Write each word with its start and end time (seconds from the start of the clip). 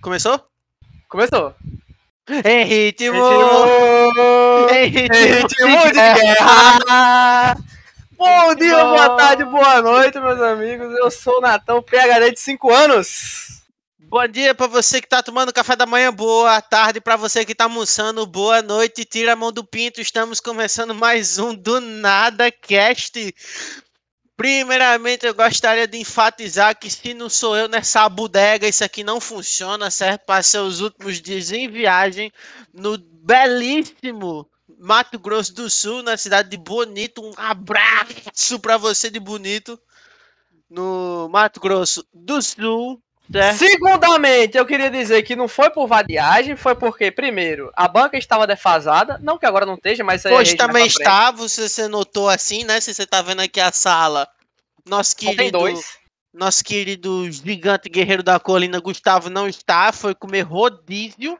Começou? 0.00 0.40
Começou. 1.08 1.54
Em 2.44 2.64
ritmo! 2.64 3.16
Ritmo, 4.70 4.70
Em 4.70 4.86
ritmo, 4.86 5.86
de 5.86 5.92
guerra. 5.92 7.56
Bom 8.12 8.54
dia, 8.54 8.84
boa 8.84 9.16
tarde, 9.16 9.44
boa 9.44 9.82
noite, 9.82 10.20
meus 10.20 10.40
amigos. 10.40 10.96
Eu 10.98 11.10
sou 11.10 11.38
o 11.38 11.40
Natão, 11.40 11.82
PHD 11.82 12.32
de 12.32 12.40
5 12.40 12.72
anos. 12.72 13.62
Bom 13.98 14.26
dia 14.26 14.54
pra 14.54 14.66
você 14.66 15.00
que 15.00 15.08
tá 15.08 15.22
tomando 15.22 15.52
café 15.52 15.76
da 15.76 15.84
manhã, 15.84 16.12
boa 16.12 16.62
tarde 16.62 17.00
pra 17.00 17.16
você 17.16 17.44
que 17.44 17.54
tá 17.54 17.64
almoçando, 17.64 18.26
boa 18.26 18.62
noite, 18.62 19.04
tira 19.04 19.32
a 19.32 19.36
mão 19.36 19.52
do 19.52 19.62
pinto, 19.64 20.00
estamos 20.00 20.40
começando 20.40 20.94
mais 20.94 21.38
um 21.38 21.54
do 21.54 21.80
Nada 21.80 22.50
Cast. 22.50 23.34
Primeiramente, 24.38 25.26
eu 25.26 25.34
gostaria 25.34 25.88
de 25.88 25.98
enfatizar 25.98 26.78
que 26.78 26.88
se 26.88 27.12
não 27.12 27.28
sou 27.28 27.56
eu 27.56 27.66
nessa 27.66 28.08
bodega, 28.08 28.68
isso 28.68 28.84
aqui 28.84 29.02
não 29.02 29.20
funciona, 29.20 29.90
serve 29.90 30.18
para 30.18 30.44
ser 30.44 30.58
os 30.58 30.80
últimos 30.80 31.20
dias 31.20 31.50
em 31.50 31.68
viagem 31.68 32.30
no 32.72 32.96
belíssimo 32.96 34.48
Mato 34.78 35.18
Grosso 35.18 35.52
do 35.52 35.68
Sul, 35.68 36.04
na 36.04 36.16
cidade 36.16 36.50
de 36.50 36.56
Bonito. 36.56 37.20
Um 37.20 37.32
abraço 37.36 38.60
para 38.62 38.76
você 38.76 39.10
de 39.10 39.18
Bonito, 39.18 39.76
no 40.70 41.28
Mato 41.32 41.58
Grosso 41.58 42.06
do 42.14 42.40
Sul. 42.40 43.02
Certo? 43.30 43.58
Segundamente, 43.58 44.56
eu 44.56 44.64
queria 44.64 44.88
dizer 44.88 45.22
que 45.22 45.36
não 45.36 45.48
foi 45.48 45.68
por 45.68 45.86
vadiagem, 45.86 46.56
foi 46.56 46.74
porque, 46.74 47.10
primeiro, 47.10 47.70
a 47.76 47.86
banca 47.86 48.16
estava 48.16 48.46
defasada. 48.46 49.18
Não 49.22 49.36
que 49.36 49.44
agora 49.44 49.66
não 49.66 49.74
esteja, 49.74 50.02
mas 50.02 50.24
Hoje 50.24 50.56
vai 50.56 50.66
também 50.66 50.86
está, 50.86 51.34
se 51.46 51.68
você 51.68 51.88
notou 51.88 52.28
assim, 52.28 52.64
né? 52.64 52.80
Se 52.80 52.94
você 52.94 53.04
tá 53.04 53.20
vendo 53.20 53.42
aqui 53.42 53.60
a 53.60 53.70
sala, 53.70 54.26
nosso 54.88 55.16
querido, 55.16 55.58
nosso 56.32 56.64
querido 56.64 57.30
gigante 57.30 57.88
guerreiro 57.88 58.22
da 58.22 58.38
colina, 58.40 58.80
Gustavo, 58.80 59.28
não 59.30 59.48
está, 59.48 59.92
foi 59.92 60.14
comer 60.14 60.42
rodízio, 60.42 61.38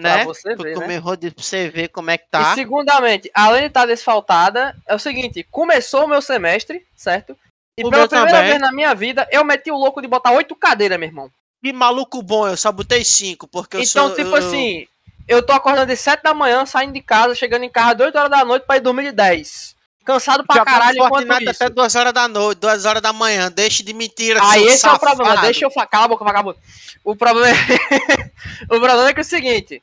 Pra 0.00 0.18
né? 0.18 0.24
você 0.24 0.54
Foi 0.54 0.64
ver, 0.64 0.76
né? 0.78 0.82
comer 0.82 0.96
rodízio 0.98 1.34
pra 1.34 1.44
você 1.44 1.68
ver 1.70 1.88
como 1.88 2.10
é 2.10 2.18
que 2.18 2.24
E 2.24 2.28
tá. 2.30 2.54
segundamente, 2.54 3.30
além 3.34 3.62
de 3.62 3.66
estar 3.68 3.86
desfaltada, 3.86 4.76
é 4.86 4.94
o 4.94 4.98
seguinte: 4.98 5.42
começou 5.50 6.04
o 6.04 6.08
meu 6.08 6.20
semestre, 6.20 6.84
certo? 6.94 7.36
E 7.78 7.84
O 7.84 7.90
pela 7.90 8.06
primeira 8.08 8.30
também. 8.32 8.50
vez 8.50 8.60
na 8.60 8.72
minha 8.72 8.94
vida, 8.94 9.28
eu 9.30 9.44
meti 9.44 9.70
o 9.70 9.76
louco 9.76 10.00
de 10.00 10.08
botar 10.08 10.32
oito 10.32 10.54
cadeiras, 10.54 10.98
meu 10.98 11.08
irmão. 11.08 11.30
Que 11.62 11.72
maluco 11.72 12.22
bom, 12.22 12.46
eu 12.46 12.56
só 12.56 12.70
botei 12.70 13.04
cinco, 13.04 13.46
porque 13.48 13.76
eu 13.76 13.82
então, 13.82 14.08
sou... 14.08 14.16
tipo 14.16 14.34
eu- 14.34 14.36
assim, 14.36 14.86
eu 15.28 15.44
tô 15.44 15.52
acordando 15.52 15.86
de 15.86 15.96
7 15.96 16.22
da 16.22 16.32
manhã, 16.32 16.64
saindo 16.64 16.92
de 16.92 17.02
casa, 17.02 17.34
chegando 17.34 17.64
em 17.64 17.70
casa 17.70 17.94
de 17.96 18.02
8 18.04 18.16
horas 18.16 18.30
da 18.30 18.44
noite 18.44 18.64
pra 18.66 18.76
ir 18.76 18.80
dormir 18.80 19.04
de 19.04 19.12
10. 19.12 19.75
Cansado 20.06 20.46
pra 20.46 20.56
jogando 20.58 20.72
caralho 20.72 20.96
enquanto 21.04 21.26
Fortnite 21.26 21.50
até 21.50 21.68
duas 21.68 21.94
horas 21.96 22.12
da 22.12 22.28
noite, 22.28 22.58
duas 22.58 22.84
horas 22.84 23.02
da 23.02 23.12
manhã, 23.12 23.50
deixe 23.50 23.82
de 23.82 23.92
mentira, 23.92 24.40
Aí 24.42 24.64
esse 24.64 24.86
é 24.86 24.92
o 24.92 24.98
problema, 24.98 25.30
safado. 25.30 25.46
deixa 25.46 25.64
eu 25.64 25.70
falar, 25.70 25.86
cala 25.88 26.04
a 26.04 26.08
boca, 26.08 26.24
vagabundo. 26.24 26.58
O 27.04 27.16
problema 27.16 27.48
é... 27.48 27.54
o 28.74 28.80
problema 28.80 29.08
é 29.08 29.12
que 29.12 29.20
é 29.20 29.22
o 29.22 29.24
seguinte, 29.24 29.82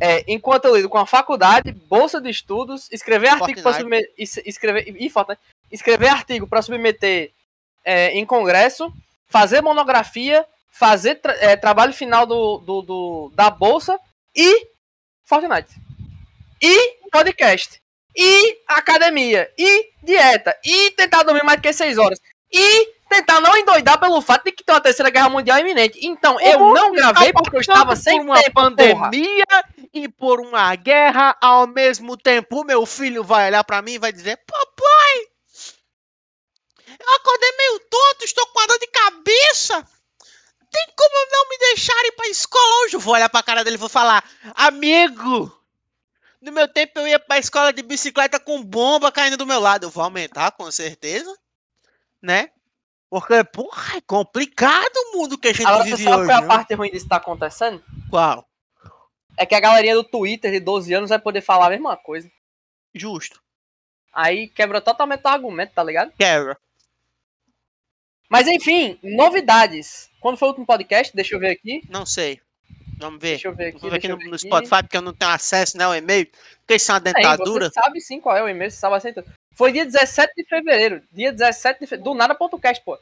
é, 0.00 0.24
enquanto 0.26 0.64
eu 0.64 0.76
lido 0.76 0.88
com 0.88 0.98
a 0.98 1.06
faculdade, 1.06 1.70
bolsa 1.72 2.20
de 2.20 2.30
estudos, 2.30 2.88
escrever 2.90 3.28
artigo 3.28 3.62
para 3.62 3.72
submeter, 3.78 4.10
es- 4.16 4.42
escrever, 4.44 4.84
e 4.98 5.10
Fortnite, 5.10 5.40
escrever 5.70 6.08
artigo 6.08 6.46
para 6.46 6.62
submeter 6.62 7.30
é, 7.84 8.10
em 8.18 8.24
congresso, 8.24 8.92
fazer 9.28 9.60
monografia, 9.60 10.44
fazer 10.70 11.16
tra- 11.16 11.36
é, 11.40 11.56
trabalho 11.56 11.92
final 11.92 12.26
do, 12.26 12.58
do, 12.58 12.82
do- 12.82 13.32
da 13.34 13.50
bolsa 13.50 13.98
e 14.34 14.66
Fortnite. 15.24 15.70
E 16.62 16.96
podcast. 17.12 17.80
E 18.16 18.58
academia. 18.66 19.52
E 19.58 19.90
dieta. 20.02 20.56
E 20.64 20.90
tentar 20.92 21.22
dormir 21.22 21.44
mais 21.44 21.60
que 21.60 21.72
6 21.72 21.98
horas. 21.98 22.18
E 22.50 22.94
tentar 23.08 23.40
não 23.40 23.56
endoidar 23.56 23.98
pelo 24.00 24.20
fato 24.22 24.44
de 24.44 24.52
que 24.52 24.64
tem 24.64 24.74
uma 24.74 24.80
terceira 24.80 25.10
guerra 25.10 25.28
mundial 25.28 25.58
iminente. 25.58 25.98
Então, 26.02 26.40
eu 26.40 26.72
não 26.72 26.92
gravei 26.92 27.32
porque 27.32 27.56
eu 27.56 27.60
estava 27.60 27.94
sem 27.94 28.20
uma 28.20 28.36
tempo, 28.36 28.52
porra. 28.54 28.70
pandemia 28.70 29.44
e 29.92 30.08
por 30.08 30.40
uma 30.40 30.74
guerra 30.74 31.36
ao 31.40 31.66
mesmo 31.66 32.16
tempo. 32.16 32.64
Meu 32.64 32.86
filho 32.86 33.22
vai 33.22 33.48
olhar 33.48 33.64
pra 33.64 33.82
mim 33.82 33.92
e 33.92 33.98
vai 33.98 34.12
dizer: 34.12 34.38
Papai, 34.46 35.26
eu 36.98 37.14
acordei 37.16 37.52
meio 37.58 37.80
tonto, 37.80 38.24
estou 38.24 38.46
com 38.46 38.58
uma 38.58 38.66
dor 38.66 38.78
de 38.78 38.86
cabeça. 38.86 39.86
Tem 40.70 40.86
como 40.96 41.30
não 41.32 41.48
me 41.48 41.58
deixar 41.58 42.06
ir 42.06 42.12
pra 42.12 42.28
escola 42.28 42.84
hoje? 42.84 42.96
Eu 42.96 43.00
vou 43.00 43.14
olhar 43.14 43.28
pra 43.28 43.42
cara 43.42 43.62
dele 43.62 43.76
e 43.76 43.78
vou 43.78 43.88
falar: 43.88 44.24
Amigo, 44.54 45.52
no 46.46 46.52
meu 46.52 46.68
tempo 46.68 46.98
eu 47.00 47.06
ia 47.06 47.18
pra 47.18 47.38
escola 47.38 47.72
de 47.72 47.82
bicicleta 47.82 48.40
com 48.40 48.62
bomba 48.62 49.12
caindo 49.12 49.36
do 49.36 49.46
meu 49.46 49.60
lado. 49.60 49.84
Eu 49.84 49.90
vou 49.90 50.04
aumentar, 50.04 50.52
com 50.52 50.70
certeza, 50.70 51.36
né? 52.22 52.50
Porque, 53.10 53.44
porra, 53.44 53.98
é 53.98 54.00
complicado 54.00 54.94
o 54.96 55.18
mundo 55.18 55.38
que 55.38 55.48
a 55.48 55.52
gente 55.52 55.66
Agora, 55.66 55.84
vive 55.84 56.02
sabe 56.02 56.16
hoje. 56.16 56.26
qual 56.26 56.40
é 56.40 56.44
a 56.44 56.46
parte 56.46 56.74
ruim 56.74 56.90
disso 56.90 57.04
que 57.04 57.10
tá 57.10 57.16
acontecendo? 57.16 57.82
Qual? 58.10 58.48
É 59.36 59.44
que 59.44 59.54
a 59.54 59.60
galerinha 59.60 59.94
do 59.94 60.04
Twitter 60.04 60.50
de 60.50 60.60
12 60.60 60.92
anos 60.94 61.10
vai 61.10 61.18
poder 61.18 61.40
falar 61.40 61.66
a 61.66 61.70
mesma 61.70 61.96
coisa. 61.96 62.30
Justo. 62.94 63.42
Aí 64.12 64.48
quebra 64.48 64.80
totalmente 64.80 65.22
o 65.24 65.28
argumento, 65.28 65.74
tá 65.74 65.84
ligado? 65.84 66.12
Quebra. 66.16 66.58
Mas 68.28 68.48
enfim, 68.48 68.98
novidades. 69.02 70.10
Quando 70.20 70.38
foi 70.38 70.48
o 70.48 70.50
último 70.50 70.66
podcast? 70.66 71.14
Deixa 71.14 71.34
eu 71.34 71.38
ver 71.38 71.50
aqui. 71.50 71.82
Não 71.88 72.04
sei. 72.04 72.40
Vamos 72.98 73.20
ver. 73.20 73.30
Deixa 73.30 73.48
eu 73.48 73.54
ver 73.54 73.66
aqui. 73.68 73.80
Vou 73.80 73.90
ver 73.90 73.96
aqui 73.96 74.08
no, 74.08 74.16
ver 74.16 74.24
no 74.24 74.34
aqui. 74.34 74.46
Spotify, 74.46 74.82
porque 74.82 74.96
eu 74.96 75.02
não 75.02 75.12
tenho 75.12 75.30
acesso, 75.30 75.76
né, 75.76 75.84
ao 75.84 75.94
e-mail. 75.94 76.26
Porque 76.60 76.76
isso 76.76 76.90
é 76.90 76.94
uma 76.94 77.00
dentadura. 77.00 77.68
você 77.68 77.80
sabe 77.80 78.00
sim 78.00 78.20
qual 78.20 78.36
é 78.36 78.42
o 78.42 78.48
e-mail, 78.48 78.70
você 78.70 78.76
sabe 78.78 78.96
assim 78.96 79.12
tudo. 79.12 79.30
Foi 79.54 79.72
dia 79.72 79.84
17 79.84 80.32
de 80.36 80.44
fevereiro. 80.48 81.02
Dia 81.12 81.32
17 81.32 81.80
de 81.80 81.86
fevereiro. 81.86 82.10
Do 82.10 82.14
nada.cast, 82.14 82.84
pô. 82.84 82.98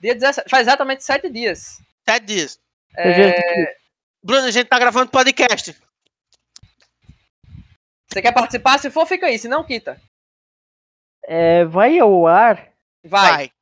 Dia 0.00 0.14
17. 0.14 0.48
Faz 0.48 0.66
exatamente 0.66 1.04
7 1.04 1.28
dias. 1.30 1.80
Sete 2.08 2.24
dias. 2.24 2.58
É, 2.96 3.76
Bruno, 4.22 4.46
a 4.46 4.50
gente 4.50 4.66
tá 4.66 4.78
gravando 4.78 5.10
podcast. 5.10 5.76
Você 8.06 8.22
quer 8.22 8.32
participar? 8.32 8.78
Se 8.78 8.90
for, 8.90 9.06
fica 9.06 9.26
aí. 9.26 9.38
Se 9.38 9.48
não, 9.48 9.62
quita. 9.62 10.00
É, 11.24 11.64
vai 11.66 11.98
ao 11.98 12.26
ar? 12.26 12.72
Vai. 13.04 13.30
Vai, 13.30 13.52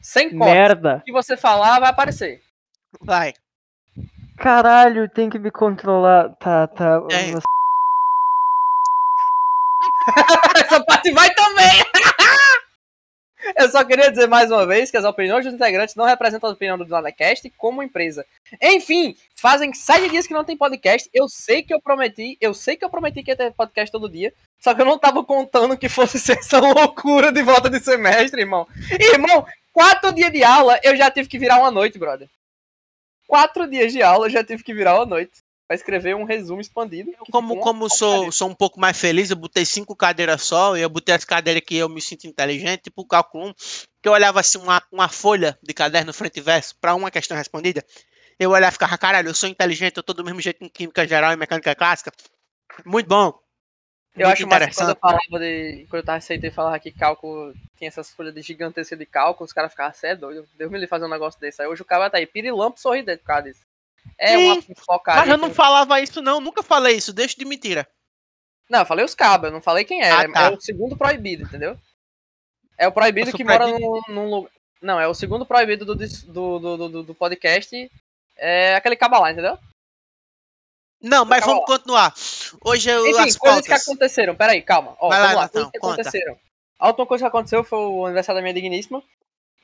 Sem 0.00 0.36
corte. 0.36 0.52
Merda. 0.52 0.98
O 0.98 1.02
que 1.02 1.12
você 1.12 1.36
falar 1.36 1.80
vai 1.80 1.90
aparecer. 1.90 2.40
vai. 3.00 3.34
Caralho, 4.40 5.06
tem 5.06 5.28
que 5.28 5.38
me 5.38 5.50
controlar. 5.50 6.30
Tá, 6.36 6.66
tá. 6.66 7.02
É. 7.12 7.30
Essa 10.64 10.82
parte 10.82 11.12
vai 11.12 11.28
também! 11.34 11.68
Eu 13.56 13.68
só 13.68 13.84
queria 13.84 14.10
dizer 14.10 14.26
mais 14.26 14.50
uma 14.50 14.66
vez 14.66 14.90
que 14.90 14.96
as 14.96 15.04
opiniões 15.04 15.44
dos 15.44 15.52
integrantes 15.52 15.94
não 15.94 16.06
representam 16.06 16.48
a 16.48 16.52
opinião 16.54 16.78
do 16.78 16.86
NadaCast 16.86 17.50
como 17.58 17.82
empresa. 17.82 18.24
Enfim, 18.62 19.14
fazem 19.36 19.74
sete 19.74 20.08
dias 20.08 20.26
que 20.26 20.32
não 20.32 20.44
tem 20.44 20.56
podcast. 20.56 21.10
Eu 21.12 21.28
sei 21.28 21.62
que 21.62 21.74
eu 21.74 21.80
prometi, 21.80 22.38
eu 22.40 22.54
sei 22.54 22.76
que 22.76 22.84
eu 22.84 22.90
prometi 22.90 23.22
que 23.22 23.32
ia 23.32 23.36
ter 23.36 23.52
podcast 23.52 23.92
todo 23.92 24.08
dia. 24.08 24.32
Só 24.58 24.74
que 24.74 24.80
eu 24.80 24.86
não 24.86 24.98
tava 24.98 25.22
contando 25.22 25.76
que 25.76 25.88
fosse 25.88 26.16
ser 26.18 26.38
essa 26.38 26.60
loucura 26.60 27.30
de 27.30 27.42
volta 27.42 27.68
de 27.68 27.80
semestre, 27.80 28.40
irmão. 28.40 28.66
Irmão, 28.98 29.44
quatro 29.72 30.12
dias 30.12 30.32
de 30.32 30.42
aula 30.42 30.80
eu 30.82 30.96
já 30.96 31.10
tive 31.10 31.28
que 31.28 31.38
virar 31.38 31.58
uma 31.58 31.70
noite, 31.70 31.98
brother. 31.98 32.28
Quatro 33.30 33.64
dias 33.70 33.92
de 33.92 34.02
aula 34.02 34.26
eu 34.26 34.30
já 34.30 34.42
tive 34.42 34.64
que 34.64 34.74
virar 34.74 34.96
uma 34.96 35.06
noite. 35.06 35.40
Pra 35.68 35.76
escrever 35.76 36.16
um 36.16 36.24
resumo 36.24 36.60
expandido. 36.60 37.12
que 37.24 37.30
Como, 37.30 37.60
como 37.60 37.88
sou, 37.88 38.32
sou 38.32 38.48
um 38.48 38.54
pouco 38.56 38.80
mais 38.80 38.98
feliz, 38.98 39.30
eu 39.30 39.36
botei 39.36 39.64
cinco 39.64 39.94
cadeiras 39.94 40.42
só, 40.42 40.76
e 40.76 40.80
eu 40.80 40.88
botei 40.88 41.14
as 41.14 41.24
cadeiras 41.24 41.62
que 41.64 41.76
eu 41.76 41.88
me 41.88 42.00
sinto 42.00 42.26
inteligente, 42.26 42.82
tipo 42.82 43.02
o 43.02 43.06
cálculo 43.06 43.50
1, 43.50 43.54
que 44.02 44.08
eu 44.08 44.12
olhava 44.12 44.40
assim 44.40 44.58
uma, 44.58 44.82
uma 44.90 45.08
folha 45.08 45.56
de 45.62 45.72
caderno 45.72 46.12
frente 46.12 46.38
e 46.38 46.40
verso 46.40 46.74
para 46.80 46.92
uma 46.96 47.08
questão 47.08 47.36
respondida, 47.36 47.86
eu 48.36 48.50
olhava 48.50 48.70
e 48.70 48.72
ficava, 48.72 48.98
caralho, 48.98 49.28
eu 49.28 49.34
sou 49.34 49.48
inteligente, 49.48 49.96
eu 49.96 50.02
tô 50.02 50.12
do 50.12 50.24
mesmo 50.24 50.40
jeito 50.40 50.64
em 50.64 50.68
química 50.68 51.06
geral 51.06 51.32
e 51.32 51.36
mecânica 51.36 51.72
clássica. 51.76 52.10
Muito 52.84 53.06
bom. 53.06 53.38
Eu 54.16 54.26
Muito 54.26 54.32
acho 54.32 54.68
que 54.68 54.74
quando 54.74 54.90
eu 54.90 54.96
falava 54.96 55.38
de. 55.38 55.86
Quando 55.88 56.00
eu 56.00 56.04
tava 56.04 56.18
aceitando 56.18 56.52
falar 56.52 56.78
que 56.80 56.90
cálculo 56.90 57.54
tinha 57.78 57.88
essas 57.88 58.10
folhas 58.10 58.34
de 58.34 58.42
gigantesca 58.42 58.96
de 58.96 59.06
cálculo, 59.06 59.46
os 59.46 59.52
caras 59.52 59.70
ficavam, 59.70 59.92
você 59.92 60.08
é 60.08 60.16
doido. 60.16 60.48
Deus 60.58 60.70
me 60.70 60.78
livre 60.78 60.88
fazer 60.90 61.04
um 61.04 61.10
negócio 61.10 61.38
desse. 61.40 61.62
Aí 61.62 61.68
hoje 61.68 61.82
o 61.82 61.84
cara 61.84 62.10
tá 62.10 62.18
aí, 62.18 62.26
pirilampo 62.26 62.80
sorridente 62.80 63.20
por 63.20 63.26
causa 63.26 63.44
disso. 63.44 63.60
É 64.18 64.36
Ih, 64.36 64.46
uma 64.46 64.62
focaria. 64.84 65.20
Mas 65.20 65.30
eu 65.30 65.38
não 65.38 65.54
falava 65.54 66.00
isso 66.00 66.20
não, 66.20 66.40
nunca 66.40 66.62
falei 66.62 66.96
isso, 66.96 67.12
deixa 67.12 67.36
de 67.38 67.44
mentira. 67.44 67.86
Não, 68.68 68.80
eu 68.80 68.86
falei 68.86 69.04
os 69.04 69.14
cabos, 69.14 69.46
eu 69.48 69.52
não 69.52 69.60
falei 69.62 69.84
quem 69.84 70.02
era. 70.02 70.22
Ah, 70.22 70.32
tá. 70.32 70.42
É 70.46 70.50
o 70.56 70.60
segundo 70.60 70.96
proibido, 70.96 71.44
entendeu? 71.44 71.78
É 72.78 72.88
o 72.88 72.92
proibido 72.92 73.32
que 73.32 73.44
mora 73.44 73.66
proibido? 73.66 74.02
num, 74.08 74.14
num 74.14 74.30
lugar. 74.30 74.50
Não, 74.80 74.98
é 74.98 75.06
o 75.06 75.14
segundo 75.14 75.44
proibido 75.44 75.84
do, 75.84 75.94
do, 75.94 76.58
do, 76.58 76.88
do, 76.88 77.02
do- 77.02 77.14
podcast. 77.14 77.90
É 78.36 78.74
aquele 78.74 78.96
cabo 78.96 79.20
lá, 79.20 79.30
entendeu? 79.30 79.58
Não, 81.02 81.24
mas 81.24 81.44
vamos 81.44 81.64
continuar. 81.64 82.12
Hoje 82.64 82.90
eu, 82.90 83.06
Enfim, 83.06 83.20
as 83.20 83.36
coisas 83.36 83.66
que 83.66 83.72
aconteceram. 83.72 84.34
Peraí, 84.34 84.60
calma. 84.62 84.96
Ó, 85.00 85.08
Vai 85.08 85.20
vamos 85.20 85.34
lá, 85.34 85.40
lá, 85.42 85.48
coisas 85.48 85.66
Natão, 85.66 85.70
que 85.70 85.78
conta. 85.78 85.94
aconteceram. 86.02 86.38
A 86.78 86.88
última 86.88 87.06
coisa 87.06 87.24
que 87.24 87.28
aconteceu 87.28 87.64
foi 87.64 87.78
o 87.78 88.06
aniversário 88.06 88.38
da 88.38 88.42
minha 88.42 88.54
digníssima. 88.54 89.02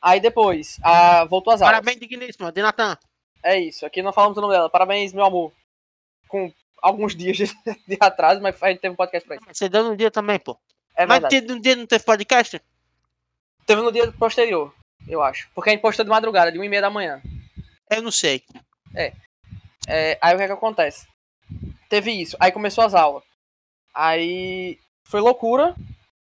Aí 0.00 0.20
depois, 0.20 0.78
a... 0.82 1.24
voltou 1.24 1.52
às 1.52 1.60
aulas. 1.60 1.74
Parabéns, 1.76 1.98
digníssimo, 2.00 2.50
de 2.52 2.62
Natan. 2.62 2.96
É 3.42 3.58
isso, 3.58 3.84
aqui 3.86 4.02
não 4.02 4.12
falamos 4.12 4.36
o 4.38 4.40
nome 4.40 4.54
dela. 4.54 4.68
Parabéns, 4.70 5.12
meu 5.12 5.24
amor. 5.24 5.52
Com 6.28 6.52
alguns 6.82 7.14
dias 7.14 7.36
de, 7.36 7.44
de 7.86 7.96
atraso, 8.00 8.40
mas 8.40 8.60
a 8.62 8.68
gente 8.68 8.80
teve 8.80 8.92
um 8.92 8.96
podcast 8.96 9.26
pra 9.26 9.36
isso. 9.36 9.44
Você 9.52 9.68
deu 9.68 9.84
no 9.84 9.96
dia 9.96 10.10
também, 10.10 10.38
pô. 10.38 10.58
É 10.96 11.04
mas 11.06 11.22
dia- 11.28 11.42
no 11.42 11.60
dia 11.60 11.76
não 11.76 11.86
teve 11.86 12.04
podcast? 12.04 12.60
Teve 13.66 13.82
no 13.82 13.92
dia 13.92 14.10
posterior, 14.12 14.72
eu 15.08 15.22
acho. 15.22 15.48
Porque 15.54 15.70
a 15.70 15.72
gente 15.72 15.82
postou 15.82 16.04
de 16.04 16.10
madrugada, 16.10 16.50
de 16.52 16.58
1 16.58 16.64
e 16.64 16.68
meia 16.68 16.82
da 16.82 16.90
manhã. 16.90 17.20
Eu 17.90 18.00
não 18.02 18.10
sei. 18.10 18.42
É, 19.88 20.18
aí 20.20 20.34
o 20.34 20.38
que 20.38 20.44
é 20.44 20.46
que 20.46 20.52
acontece? 20.52 21.06
Teve 21.88 22.10
isso, 22.12 22.36
aí 22.40 22.50
começou 22.50 22.84
as 22.84 22.94
aulas. 22.94 23.22
Aí 23.94 24.78
foi 25.04 25.20
loucura, 25.20 25.74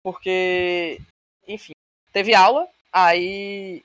porque, 0.02 1.00
enfim, 1.48 1.74
teve 2.12 2.34
aula, 2.36 2.68
aí 2.92 3.84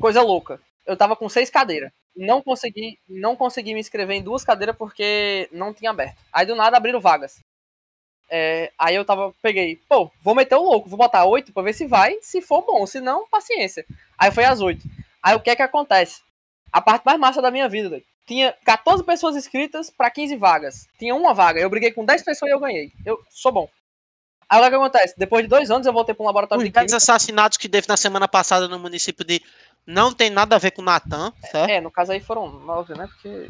coisa 0.00 0.22
louca. 0.22 0.60
Eu 0.86 0.96
tava 0.96 1.16
com 1.16 1.28
seis 1.28 1.48
cadeiras. 1.50 1.92
Não 2.16 2.42
consegui, 2.42 2.98
não 3.08 3.36
consegui 3.36 3.72
me 3.72 3.80
inscrever 3.80 4.16
em 4.16 4.22
duas 4.22 4.44
cadeiras 4.44 4.76
porque 4.76 5.48
não 5.52 5.72
tinha 5.72 5.90
aberto. 5.90 6.18
Aí 6.32 6.44
do 6.44 6.56
nada 6.56 6.76
abriram 6.76 7.00
vagas. 7.00 7.40
É, 8.28 8.72
aí 8.78 8.94
eu 8.94 9.04
tava, 9.04 9.34
peguei, 9.42 9.76
pô, 9.88 10.10
vou 10.20 10.34
meter 10.34 10.54
o 10.54 10.62
louco, 10.62 10.88
vou 10.88 10.98
botar 10.98 11.24
oito 11.24 11.52
pra 11.52 11.64
ver 11.64 11.72
se 11.72 11.86
vai, 11.86 12.16
se 12.22 12.40
for 12.40 12.62
bom, 12.62 12.86
se 12.86 13.00
não, 13.00 13.26
paciência. 13.28 13.84
Aí 14.16 14.30
foi 14.30 14.44
às 14.44 14.60
oito. 14.60 14.86
Aí 15.22 15.34
o 15.34 15.40
que 15.40 15.50
é 15.50 15.56
que 15.56 15.62
acontece? 15.62 16.22
A 16.72 16.80
parte 16.80 17.04
mais 17.04 17.18
massa 17.18 17.42
da 17.42 17.50
minha 17.50 17.68
vida, 17.68 17.88
doido. 17.88 18.06
Tinha 18.26 18.52
14 18.64 19.02
pessoas 19.04 19.34
inscritas 19.36 19.90
pra 19.90 20.10
15 20.10 20.36
vagas. 20.36 20.86
Tinha 20.98 21.14
uma 21.14 21.34
vaga. 21.34 21.60
Eu 21.60 21.68
briguei 21.70 21.90
com 21.92 22.04
10 22.04 22.22
pessoas 22.22 22.50
e 22.50 22.54
eu 22.54 22.60
ganhei. 22.60 22.92
Eu 23.04 23.18
sou 23.28 23.50
bom. 23.50 23.68
Aí 24.48 24.60
o 24.60 24.68
que 24.68 24.74
acontece? 24.74 25.14
Depois 25.16 25.42
de 25.44 25.48
dois 25.48 25.70
anos 25.70 25.86
eu 25.86 25.92
voltei 25.92 26.14
pra 26.14 26.22
um 26.22 26.26
laboratório 26.26 26.60
Os 26.62 26.68
de 26.68 26.72
10 26.72 26.84
química. 26.86 26.96
assassinatos 26.96 27.56
que 27.58 27.68
teve 27.68 27.88
na 27.88 27.96
semana 27.96 28.26
passada 28.28 28.68
no 28.68 28.78
município 28.78 29.24
de. 29.24 29.40
Não 29.86 30.12
tem 30.12 30.28
nada 30.30 30.56
a 30.56 30.58
ver 30.58 30.72
com 30.72 30.82
o 30.82 30.84
Natan, 30.84 31.32
certo? 31.50 31.70
É, 31.70 31.80
no 31.80 31.90
caso 31.90 32.12
aí 32.12 32.20
foram 32.20 32.48
nove, 32.60 32.94
né? 32.94 33.06
Porque. 33.06 33.48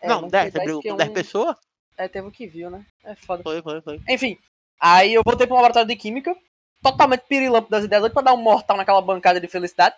É, 0.00 0.08
não, 0.08 0.20
foi 0.20 0.30
10, 0.30 0.44
você 0.44 0.50
10 0.52 0.64
brigou 0.64 0.74
porque 0.82 0.90
com 0.90 0.96
10 0.96 1.10
um- 1.10 1.12
pessoas? 1.14 1.56
É, 1.96 2.08
teve 2.08 2.26
o 2.28 2.30
que 2.30 2.46
viu, 2.46 2.70
né? 2.70 2.84
É 3.04 3.14
foda. 3.14 3.42
Foi, 3.42 3.60
foi, 3.62 3.80
foi. 3.82 4.00
Enfim, 4.08 4.38
aí 4.80 5.12
eu 5.14 5.22
voltei 5.24 5.46
pro 5.46 5.56
laboratório 5.56 5.88
de 5.88 5.96
química, 5.96 6.34
totalmente 6.82 7.22
pirilampo 7.28 7.70
das 7.70 7.84
ideias, 7.84 8.02
doido 8.02 8.12
pra 8.12 8.22
dar 8.22 8.32
um 8.34 8.36
mortal 8.38 8.76
naquela 8.76 9.00
bancada 9.02 9.40
de 9.40 9.48
felicidade. 9.48 9.94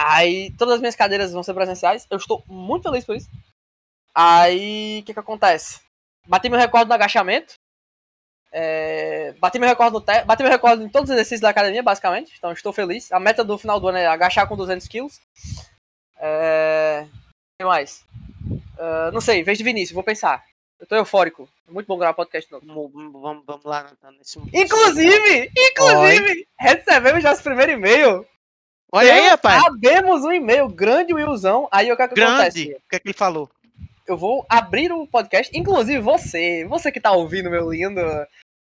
Aí 0.00 0.52
todas 0.52 0.74
as 0.74 0.80
minhas 0.80 0.94
cadeiras 0.94 1.32
vão 1.32 1.42
ser 1.42 1.54
presenciais, 1.54 2.06
eu 2.08 2.16
estou 2.16 2.44
muito 2.46 2.88
feliz 2.88 3.04
por 3.04 3.16
isso. 3.16 3.28
Aí, 4.14 5.00
o 5.02 5.04
que 5.04 5.12
que 5.12 5.18
acontece? 5.18 5.80
Bati 6.26 6.48
meu 6.48 6.58
recorde 6.58 6.88
no 6.88 6.94
agachamento, 6.94 7.54
é, 8.52 9.34
bati 9.40 9.58
meu 9.58 9.68
recorde 9.68 9.94
no 9.94 10.00
te... 10.00 10.24
bati 10.24 10.42
meu 10.42 10.52
recorde 10.52 10.84
em 10.84 10.88
todos 10.88 11.10
os 11.10 11.14
exercícios 11.14 11.40
da 11.40 11.50
academia, 11.50 11.82
basicamente, 11.82 12.32
então 12.38 12.52
estou 12.52 12.72
feliz. 12.72 13.10
A 13.10 13.18
meta 13.18 13.42
do 13.44 13.58
final 13.58 13.80
do 13.80 13.88
ano 13.88 13.98
é 13.98 14.06
agachar 14.06 14.46
com 14.46 14.56
200 14.56 14.86
quilos. 14.86 15.20
É... 16.20 17.04
O 17.04 17.62
que 17.62 17.66
mais? 17.66 18.04
Ah, 18.78 19.10
não 19.12 19.20
sei, 19.20 19.42
vez 19.42 19.58
de 19.58 19.64
Vinícius, 19.64 19.94
vou 19.94 20.04
pensar. 20.04 20.44
Eu 20.78 20.86
tô 20.86 20.94
eufórico. 20.94 21.48
É 21.66 21.72
muito 21.72 21.86
bom 21.86 21.98
gravar 21.98 22.14
podcast 22.14 22.50
novo. 22.52 22.64
Vamos, 23.20 23.44
vamos, 23.44 23.64
lá 23.64 23.82
Natan, 23.82 24.12
nesse 24.12 24.38
Inclusive, 24.38 25.50
inclusive, 25.56 26.46
recebemos 26.58 27.22
já 27.22 27.32
esse 27.32 27.42
primeiro 27.42 27.72
e-mail. 27.72 28.24
Olha 28.90 29.12
aí, 29.12 29.28
rapaz. 29.28 29.62
Abemos 29.66 30.24
um 30.24 30.32
e-mail, 30.32 30.66
grande 30.68 31.12
Willzão. 31.12 31.68
Aí 31.70 31.92
o 31.92 31.96
que, 31.96 32.02
é 32.02 32.08
que 32.08 32.14
Grande. 32.14 32.32
acontece? 32.32 32.64
O 32.74 32.88
que 32.88 32.96
é 32.96 32.98
que 32.98 33.06
ele 33.08 33.14
falou? 33.14 33.50
Eu 34.06 34.16
vou 34.16 34.46
abrir 34.48 34.90
o 34.90 35.06
podcast. 35.06 35.56
Inclusive, 35.56 36.00
você, 36.00 36.64
você 36.66 36.90
que 36.90 37.00
tá 37.00 37.12
ouvindo, 37.12 37.50
meu 37.50 37.70
lindo, 37.70 38.00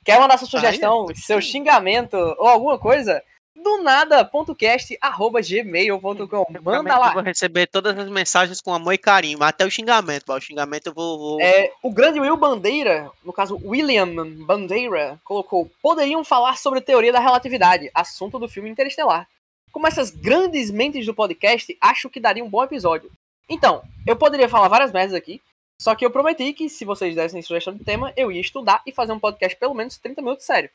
quer 0.05 0.19
mandar 0.19 0.37
sua 0.39 0.49
sugestão, 0.49 1.07
Aí, 1.09 1.17
seu 1.17 1.41
xingamento 1.41 2.17
ou 2.39 2.49
alguma 2.49 2.77
coisa? 2.79 3.23
Do 3.55 3.83
nada.cast.gmail.com. 3.83 6.47
Manda 6.63 6.93
Eu 6.95 6.99
lá. 6.99 7.13
vou 7.13 7.23
receber 7.23 7.67
todas 7.67 7.99
as 7.99 8.09
mensagens 8.09 8.61
com 8.61 8.73
amor 8.73 8.95
e 8.95 8.99
carinho, 8.99 9.43
até 9.43 9.67
o 9.67 9.71
xingamento. 9.71 10.33
O 10.33 10.41
xingamento 10.41 10.87
eu 10.89 10.95
vou. 10.95 11.19
vou- 11.19 11.41
É, 11.41 11.71
o 11.83 11.93
grande 11.93 12.21
Will 12.21 12.37
Bandeira, 12.37 13.11
no 13.25 13.33
caso 13.33 13.61
William 13.65 14.09
Bandeira, 14.47 15.19
colocou: 15.25 15.69
poderiam 15.83 16.25
falar 16.25 16.57
sobre 16.57 16.81
teoria 16.81 17.13
da 17.13 17.19
relatividade, 17.21 17.91
assunto 17.95 18.39
do 18.39 18.49
filme 18.49 18.71
Interestelar. 18.71 19.27
Como 19.73 19.87
essas 19.87 20.11
grandes 20.11 20.71
mentes 20.71 21.07
do 21.07 21.15
podcast, 21.15 21.77
acho 21.81 22.11
que 22.11 22.19
daria 22.21 22.45
um 22.45 22.49
bom 22.51 22.63
episódio. 22.65 23.11
Então, 23.49 23.83
eu 24.07 24.17
poderia 24.17 24.49
falar 24.49 24.69
várias 24.69 24.93
merdas 24.93 25.15
aqui, 25.15 25.41
só 25.79 25.95
que 25.95 26.05
eu 26.05 26.11
prometi 26.11 26.53
que 26.53 26.69
se 26.69 26.85
vocês 26.85 27.15
dessem 27.15 27.41
sugestão 27.43 27.75
de 27.75 27.85
tema, 27.85 28.13
eu 28.17 28.31
ia 28.31 28.41
estudar 28.41 28.83
e 28.87 28.93
fazer 28.93 29.13
um 29.13 29.19
podcast 29.21 29.59
pelo 29.59 29.75
menos 29.75 29.97
30 29.99 30.21
minutos 30.23 30.45
sério. 30.47 30.71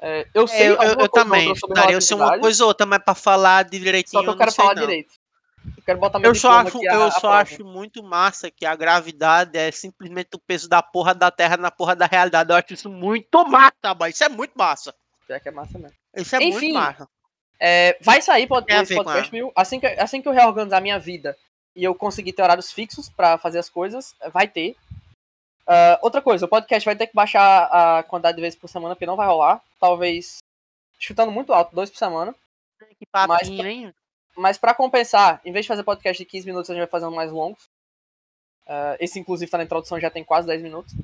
É, 0.00 0.26
eu 0.34 0.44
É, 0.44 0.46
sei 0.46 0.68
eu, 0.68 0.74
eu- 0.82 0.94
eu 1.00 1.08
também. 1.08 1.52
Daria 1.68 2.00
ser 2.00 2.14
uma 2.14 2.24
relatividade, 2.24 2.40
coisa 2.42 2.64
ou 2.64 2.68
outra, 2.68 2.84
mas 2.86 2.98
pra 3.02 3.14
falar 3.14 3.62
direitinho. 3.64 4.20
só 4.20 4.22
que 4.22 4.28
eu 4.28 4.36
quero 4.36 4.50
sei 4.50 4.62
falar 4.64 4.74
não. 4.74 4.82
direito. 4.82 5.14
Eu 5.78 5.82
quero 5.82 5.98
botar 5.98 6.18
meu 6.18 6.30
Eu 6.30 6.34
só, 6.34 6.50
acho, 6.60 6.78
à- 6.78 6.94
eu 6.94 7.10
só 7.12 7.32
acho 7.32 7.64
muito 7.64 8.02
massa 8.02 8.50
que 8.50 8.66
a 8.66 8.76
gravidade 8.76 9.56
é 9.56 9.70
simplesmente 9.70 10.30
o 10.34 10.38
peso 10.38 10.68
da 10.68 10.82
porra 10.82 11.14
da 11.14 11.30
Terra 11.30 11.56
na 11.56 11.70
porra 11.70 11.96
da 11.96 12.04
realidade. 12.04 12.50
Eu 12.52 12.56
acho 12.56 12.74
isso 12.74 12.90
muito 12.90 13.46
massa, 13.48 13.94
boy. 13.96 14.10
Isso 14.10 14.22
é 14.24 14.28
muito 14.28 14.52
massa. 14.56 14.94
Já 15.26 15.40
que 15.40 15.48
é 15.48 15.52
massa 15.52 15.78
mesmo. 15.78 15.96
Isso 16.14 16.36
é 16.36 16.38
Enfim, 16.42 16.52
muito 16.52 16.74
massa. 16.74 17.08
É, 17.58 17.96
vai 18.00 18.20
sair 18.20 18.46
pod 18.46 18.66
com 18.66 18.94
podcast, 18.94 19.30
viu? 19.30 19.52
Assim 19.54 19.80
que, 19.80 19.86
assim 19.86 20.20
que 20.20 20.28
eu 20.28 20.32
reorganizar 20.32 20.82
minha 20.82 20.98
vida 20.98 21.36
e 21.74 21.82
eu 21.82 21.94
conseguir 21.94 22.32
ter 22.32 22.42
horários 22.42 22.72
fixos 22.72 23.08
pra 23.08 23.38
fazer 23.38 23.58
as 23.58 23.68
coisas, 23.68 24.14
vai 24.32 24.46
ter. 24.46 24.76
Ah, 25.66 25.98
outra 26.02 26.20
coisa, 26.20 26.44
o 26.44 26.48
podcast 26.48 26.84
vai 26.84 26.96
ter 26.96 27.06
que 27.06 27.14
baixar 27.14 27.64
a 27.64 28.02
quantidade 28.02 28.36
de 28.36 28.42
vezes 28.42 28.58
por 28.58 28.68
semana, 28.68 28.94
porque 28.94 29.06
não 29.06 29.16
vai 29.16 29.26
rolar. 29.26 29.62
Talvez 29.80 30.38
chutando 30.98 31.32
muito 31.32 31.52
alto, 31.52 31.74
dois 31.74 31.90
por 31.90 31.98
semana. 31.98 32.34
Que 32.98 33.06
papinho, 33.10 33.66
hein? 33.66 33.94
Mas 34.36 34.58
pra 34.58 34.74
compensar, 34.74 35.40
em 35.44 35.52
vez 35.52 35.64
de 35.64 35.68
fazer 35.68 35.84
podcast 35.84 36.22
de 36.22 36.28
15 36.28 36.46
minutos, 36.46 36.70
a 36.70 36.74
gente 36.74 36.82
vai 36.82 36.90
fazer 36.90 37.06
um 37.06 37.14
mais 37.14 37.30
longos. 37.30 37.68
Ah, 38.66 38.96
esse, 39.00 39.18
inclusive, 39.18 39.50
tá 39.50 39.58
na 39.58 39.64
introdução, 39.64 40.00
já 40.00 40.10
tem 40.10 40.24
quase 40.24 40.46
10 40.46 40.62
minutos. 40.62 40.94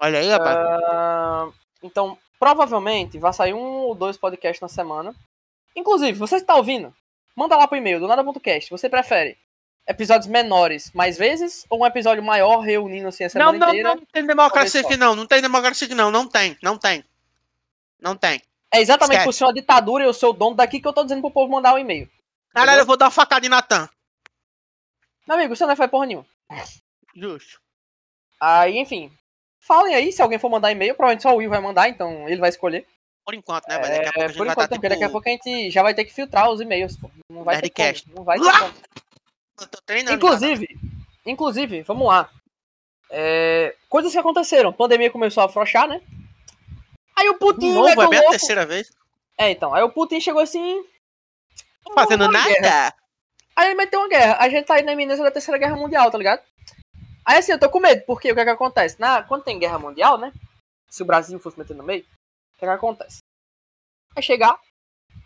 Olha 0.00 0.18
aí, 0.18 0.28
rapaz. 0.28 0.56
Ah, 0.56 1.48
então, 1.82 2.18
provavelmente 2.38 3.18
vai 3.18 3.32
sair 3.32 3.54
um 3.54 3.80
ou 3.82 3.94
dois 3.94 4.16
podcasts 4.16 4.60
na 4.60 4.68
semana. 4.68 5.14
Inclusive, 5.78 6.18
você 6.18 6.40
que 6.40 6.46
tá 6.46 6.56
ouvindo, 6.56 6.92
manda 7.36 7.56
lá 7.56 7.68
pro 7.68 7.76
e-mail, 7.76 8.00
do 8.00 8.08
nada.cast. 8.08 8.68
Você 8.68 8.88
prefere 8.88 9.38
episódios 9.86 10.26
menores 10.26 10.90
mais 10.92 11.16
vezes 11.16 11.64
ou 11.70 11.82
um 11.82 11.86
episódio 11.86 12.22
maior 12.22 12.58
reunindo 12.58 13.06
assim 13.06 13.24
a 13.24 13.26
não, 13.26 13.30
semana 13.30 13.58
não, 13.58 13.68
inteira? 13.68 13.94
não 13.94 14.04
tem 14.04 14.26
democracia 14.26 14.80
aqui, 14.80 14.96
não. 14.96 15.14
Não 15.14 15.24
tem 15.24 15.40
democracia 15.40 15.86
aqui, 15.86 15.94
não. 15.94 16.10
Não 16.10 16.26
tem, 16.26 16.58
não 16.60 16.76
tem. 16.76 17.04
Não 18.00 18.16
tem. 18.16 18.42
É 18.72 18.80
exatamente 18.80 19.18
Esquece. 19.18 19.24
por 19.24 19.32
ser 19.32 19.44
uma 19.44 19.54
ditadura 19.54 20.02
e 20.02 20.06
eu 20.06 20.12
sou 20.12 20.30
o 20.30 20.32
dono 20.32 20.56
daqui 20.56 20.80
que 20.80 20.88
eu 20.88 20.92
tô 20.92 21.04
dizendo 21.04 21.20
pro 21.20 21.30
povo 21.30 21.52
mandar 21.52 21.74
o 21.74 21.78
e-mail. 21.78 22.10
Caralho, 22.52 22.80
eu 22.80 22.86
vou 22.86 22.96
dar 22.96 23.06
uma 23.06 23.10
facada 23.12 23.46
em 23.46 23.48
Natan. 23.48 23.88
Meu 25.28 25.36
amigo, 25.36 25.54
você 25.54 25.64
não 25.64 25.76
vai 25.76 25.86
porra 25.88 26.06
nenhuma. 26.06 26.26
Justo. 27.14 27.60
Aí, 28.40 28.78
enfim. 28.78 29.12
Falem 29.60 29.94
aí, 29.94 30.12
se 30.12 30.20
alguém 30.20 30.38
for 30.38 30.50
mandar 30.50 30.72
e-mail, 30.72 30.94
provavelmente 30.94 31.22
só 31.22 31.32
o 31.32 31.36
Will 31.36 31.50
vai 31.50 31.60
mandar, 31.60 31.88
então 31.88 32.28
ele 32.28 32.40
vai 32.40 32.48
escolher. 32.48 32.84
Por 33.28 33.34
enquanto, 33.34 33.68
né, 33.68 33.78
velho? 33.78 34.04
Daqui 34.06 34.08
a 34.08 34.12
pouco 34.12 34.20
a 34.20 34.24
É, 34.24 34.28
gente 34.28 34.38
vai 34.38 34.48
estar 34.48 34.68
porque 34.68 34.88
daqui 34.88 35.04
a 35.04 35.06
tipo... 35.06 35.12
pouco 35.12 35.28
a 35.28 35.32
gente 35.32 35.70
já 35.70 35.82
vai 35.82 35.92
ter 35.92 36.04
que 36.06 36.14
filtrar 36.14 36.48
os 36.50 36.62
e-mails, 36.62 36.96
pô. 36.96 37.10
Não 37.30 37.44
vai 37.44 37.56
ter 37.56 37.60
Nerdcast. 37.64 38.04
como. 38.04 38.16
Não 38.16 38.24
vai 38.24 38.38
ter 38.38 39.66
tô 39.70 39.82
treinando. 39.84 40.16
Inclusive, 40.16 40.66
inclusive, 41.26 41.82
vamos 41.82 42.08
lá. 42.08 42.30
É, 43.10 43.76
coisas 43.86 44.12
que 44.12 44.18
aconteceram. 44.18 44.70
A 44.70 44.72
pandemia 44.72 45.10
começou 45.10 45.42
a 45.42 45.44
afrouxar, 45.46 45.86
né? 45.86 46.00
Aí 47.14 47.28
o 47.28 47.34
Putin 47.38 47.74
novo, 47.74 47.90
é 47.90 47.94
bem 48.08 48.18
a 48.18 48.22
louco. 48.22 48.30
terceira 48.30 48.64
vez. 48.64 48.90
É, 49.36 49.50
então. 49.50 49.74
Aí 49.74 49.82
o 49.82 49.90
Putin 49.92 50.20
chegou 50.22 50.40
assim. 50.40 50.82
Tô 51.84 51.92
fazendo 51.92 52.30
pra 52.30 52.44
guerra. 52.44 52.60
nada. 52.62 52.94
Aí 53.54 53.66
ele 53.66 53.74
meteu 53.74 54.00
uma 54.00 54.08
guerra. 54.08 54.38
A 54.40 54.48
gente 54.48 54.64
tá 54.64 54.76
aí 54.76 54.82
na 54.82 54.92
iminência 54.94 55.22
da 55.22 55.30
terceira 55.30 55.58
guerra 55.58 55.76
mundial, 55.76 56.10
tá 56.10 56.16
ligado? 56.16 56.40
Aí 57.26 57.36
assim, 57.36 57.52
eu 57.52 57.60
tô 57.60 57.68
com 57.68 57.78
medo, 57.78 58.02
porque 58.06 58.32
o 58.32 58.34
que 58.34 58.40
é 58.40 58.44
que 58.44 58.50
acontece? 58.50 58.98
Na, 58.98 59.22
quando 59.22 59.44
tem 59.44 59.58
guerra 59.58 59.78
mundial, 59.78 60.16
né? 60.16 60.32
Se 60.88 61.02
o 61.02 61.06
Brasil 61.06 61.38
fosse 61.38 61.58
meter 61.58 61.76
no 61.76 61.84
meio, 61.84 62.06
o 62.58 62.60
que 62.60 62.64
é 62.64 62.68
que 62.68 62.74
acontece? 62.74 63.18
Vai 64.12 64.22
chegar, 64.22 64.58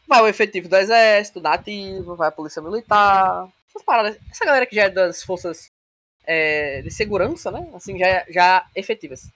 vai 0.07 0.21
o 0.21 0.29
efetivo 0.29 0.69
do 0.69 0.77
exército, 0.77 1.41
da 1.41 1.55
ativa, 1.55 2.15
vai 2.15 2.29
a 2.29 2.33
polícia 2.33 2.61
militar, 2.61 3.49
essas 3.67 3.83
paradas. 3.83 4.19
Essa 4.31 4.45
galera 4.45 4.67
que 4.67 4.77
já 4.77 4.83
é 4.83 4.91
das 4.91 5.23
forças 5.23 5.71
é, 6.25 6.83
de 6.83 6.91
segurança, 6.91 7.51
né? 7.51 7.71
Assim, 7.75 7.99
já, 7.99 8.27
já 8.29 8.67
efetivas. 8.77 9.31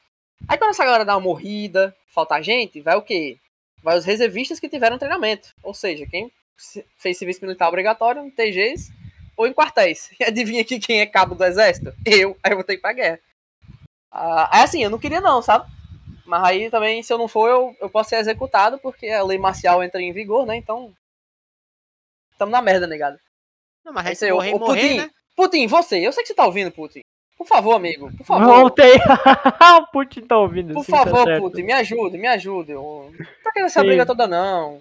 Aí 0.47 0.59
quando 0.59 0.71
essa 0.71 0.85
galera 0.85 1.07
dá 1.07 1.17
uma 1.17 1.23
morrida, 1.23 1.97
falta 2.09 2.43
gente, 2.43 2.83
vai 2.83 2.97
o 2.97 3.03
quê? 3.03 3.39
Vai 3.83 3.97
os 3.97 4.05
reservistas 4.05 4.61
que 4.61 4.69
tiveram 4.69 4.99
treinamento. 4.99 5.55
Ou 5.63 5.73
seja, 5.73 6.07
quem 6.07 6.31
fez 6.99 7.17
serviço 7.17 7.43
militar 7.43 7.69
obrigatório 7.69 8.23
em 8.23 8.31
TGs 8.31 8.93
ou 9.37 9.47
em 9.47 9.55
quartéis. 9.55 10.11
E 10.21 10.25
adivinha 10.25 10.61
aqui 10.61 10.79
quem 10.79 11.01
é 11.01 11.07
cabo 11.07 11.35
do 11.35 11.45
exército? 11.45 11.95
Eu. 12.05 12.37
Aí 12.43 12.53
eu 12.53 12.57
vou 12.57 12.65
ter 12.65 12.75
que 12.75 12.81
ir 12.81 12.83
pra 12.83 12.93
guerra. 12.93 13.21
Ah, 14.13 14.59
aí 14.59 14.65
assim, 14.65 14.85
eu 14.85 14.91
não 14.91 14.99
queria 14.99 15.21
não, 15.21 15.41
sabe? 15.41 15.67
Mas 16.27 16.43
aí 16.43 16.71
também, 16.71 17.03
se 17.03 17.13
eu 17.13 17.19
não 17.19 17.29
for, 17.29 17.49
eu, 17.49 17.77
eu 17.81 17.89
posso 17.89 18.11
ser 18.11 18.17
executado, 18.17 18.79
porque 18.79 19.09
a 19.09 19.23
lei 19.23 19.39
marcial 19.39 19.83
entra 19.83 20.01
em 20.01 20.13
vigor, 20.13 20.45
né? 20.45 20.57
Então. 20.57 20.93
Tamo 22.37 22.53
na 22.53 22.61
merda, 22.61 22.87
negado. 22.87 23.19
Não, 23.85 23.93
mas 23.93 24.07
Aí 24.07 24.17
você, 24.17 24.33
morrer, 24.33 24.55
ô, 24.55 24.59
morrer, 24.59 24.81
Putin, 24.81 24.97
né? 24.97 25.11
Putin, 25.37 25.67
você, 25.67 26.07
eu 26.07 26.13
sei 26.13 26.23
que 26.23 26.29
você 26.29 26.35
tá 26.35 26.45
ouvindo, 26.45 26.73
Putin. 26.73 27.01
Por 27.39 27.47
favor, 27.47 27.75
amigo, 27.75 28.11
por 28.17 28.27
favor. 28.27 28.47
Voltei. 28.47 28.97
o 29.81 29.87
Putin 29.93 30.23
tá 30.23 30.39
ouvindo. 30.39 30.75
Por 30.75 30.85
sim, 30.85 30.93
tá 30.93 30.99
favor, 31.05 31.25
certo. 31.25 31.43
Putin, 31.43 31.63
me 31.63 31.73
ajude, 31.73 32.19
me 32.19 32.27
ajude. 32.27 32.73
Eu... 32.73 33.13
Não 33.17 33.27
tá 33.45 33.53
querendo 33.53 33.67
essa 33.67 33.81
Sim. 33.81 33.87
briga 33.87 34.07
toda, 34.07 34.27
não. 34.27 34.81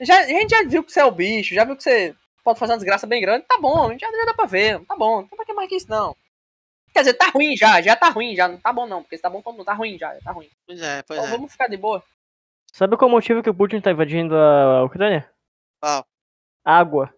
Já, 0.00 0.18
a 0.20 0.26
gente 0.26 0.50
já 0.50 0.62
viu 0.64 0.82
que 0.82 0.92
você 0.92 1.00
é 1.00 1.04
o 1.04 1.10
bicho, 1.10 1.54
já 1.54 1.64
viu 1.64 1.76
que 1.76 1.82
você 1.82 2.14
pode 2.44 2.58
fazer 2.58 2.72
uma 2.72 2.78
desgraça 2.78 3.06
bem 3.06 3.20
grande. 3.20 3.46
Tá 3.46 3.58
bom, 3.58 3.86
a 3.86 3.90
gente 3.90 4.00
já, 4.00 4.10
já 4.10 4.24
dá 4.24 4.34
pra 4.34 4.46
ver. 4.46 4.80
Tá 4.84 4.96
bom, 4.96 5.20
não 5.20 5.28
tem 5.28 5.36
pra 5.36 5.46
que 5.46 5.52
mais 5.52 5.68
que 5.68 5.76
isso, 5.76 5.88
não. 5.88 6.16
Quer 6.92 7.00
dizer, 7.00 7.14
tá 7.14 7.30
ruim 7.30 7.56
já, 7.56 7.80
já 7.80 7.96
tá 7.96 8.08
ruim, 8.08 8.34
já. 8.34 8.48
Não 8.48 8.58
tá 8.58 8.72
bom, 8.72 8.86
não, 8.86 9.02
porque 9.02 9.16
se 9.16 9.22
tá 9.22 9.30
bom, 9.30 9.42
não 9.46 9.64
tá 9.64 9.74
ruim 9.74 9.96
já, 9.98 10.14
já 10.14 10.20
tá 10.20 10.32
ruim. 10.32 10.50
Pois 10.66 10.80
é, 10.80 11.02
pois 11.02 11.18
Então 11.18 11.28
é. 11.28 11.32
vamos 11.32 11.52
ficar 11.52 11.68
de 11.68 11.76
boa. 11.76 12.02
Sabe 12.72 12.96
qual 12.96 13.08
é 13.08 13.12
o 13.12 13.14
motivo 13.14 13.42
que 13.42 13.50
o 13.50 13.54
Putin 13.54 13.80
tá 13.80 13.90
invadindo 13.90 14.36
a 14.36 14.84
Ucrânia? 14.84 15.28
Qual? 15.80 16.04
Água. 16.64 17.12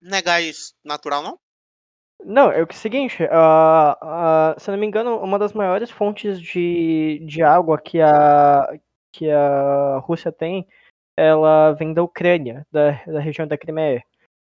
Negar 0.00 0.42
isso 0.42 0.74
natural, 0.84 1.22
não? 1.22 1.38
Não, 2.24 2.50
é 2.52 2.62
o 2.62 2.66
que 2.66 2.74
é 2.74 2.76
o 2.76 2.80
seguinte, 2.80 3.24
ah, 3.30 3.98
ah, 4.00 4.54
se 4.58 4.70
eu 4.70 4.72
não 4.72 4.80
me 4.80 4.86
engano, 4.86 5.18
uma 5.18 5.38
das 5.38 5.52
maiores 5.52 5.90
fontes 5.90 6.40
de, 6.40 7.20
de 7.26 7.42
água 7.42 7.80
que 7.80 8.00
a, 8.00 8.78
que 9.12 9.28
a 9.28 9.98
Rússia 9.98 10.30
tem, 10.30 10.66
ela 11.16 11.72
vem 11.72 11.92
da 11.92 12.02
Ucrânia, 12.02 12.66
da, 12.70 12.92
da 13.06 13.20
região 13.20 13.46
da 13.46 13.58
Crimeia. 13.58 14.04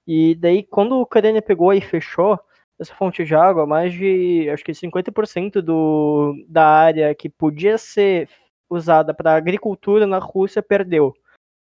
E 0.06 0.34
daí, 0.34 0.64
quando 0.64 0.94
a 0.94 1.02
Ucrânia 1.02 1.40
pegou 1.40 1.72
e 1.72 1.80
fechou 1.80 2.38
essa 2.82 2.94
fonte 2.94 3.24
de 3.24 3.34
água, 3.34 3.66
mais 3.66 3.92
de, 3.92 4.48
acho 4.50 4.64
que 4.64 4.72
50% 4.72 5.60
do, 5.60 6.34
da 6.48 6.66
área 6.66 7.14
que 7.14 7.28
podia 7.28 7.78
ser 7.78 8.28
usada 8.70 9.12
para 9.14 9.34
agricultura 9.34 10.06
na 10.06 10.18
Rússia 10.18 10.62
perdeu 10.62 11.14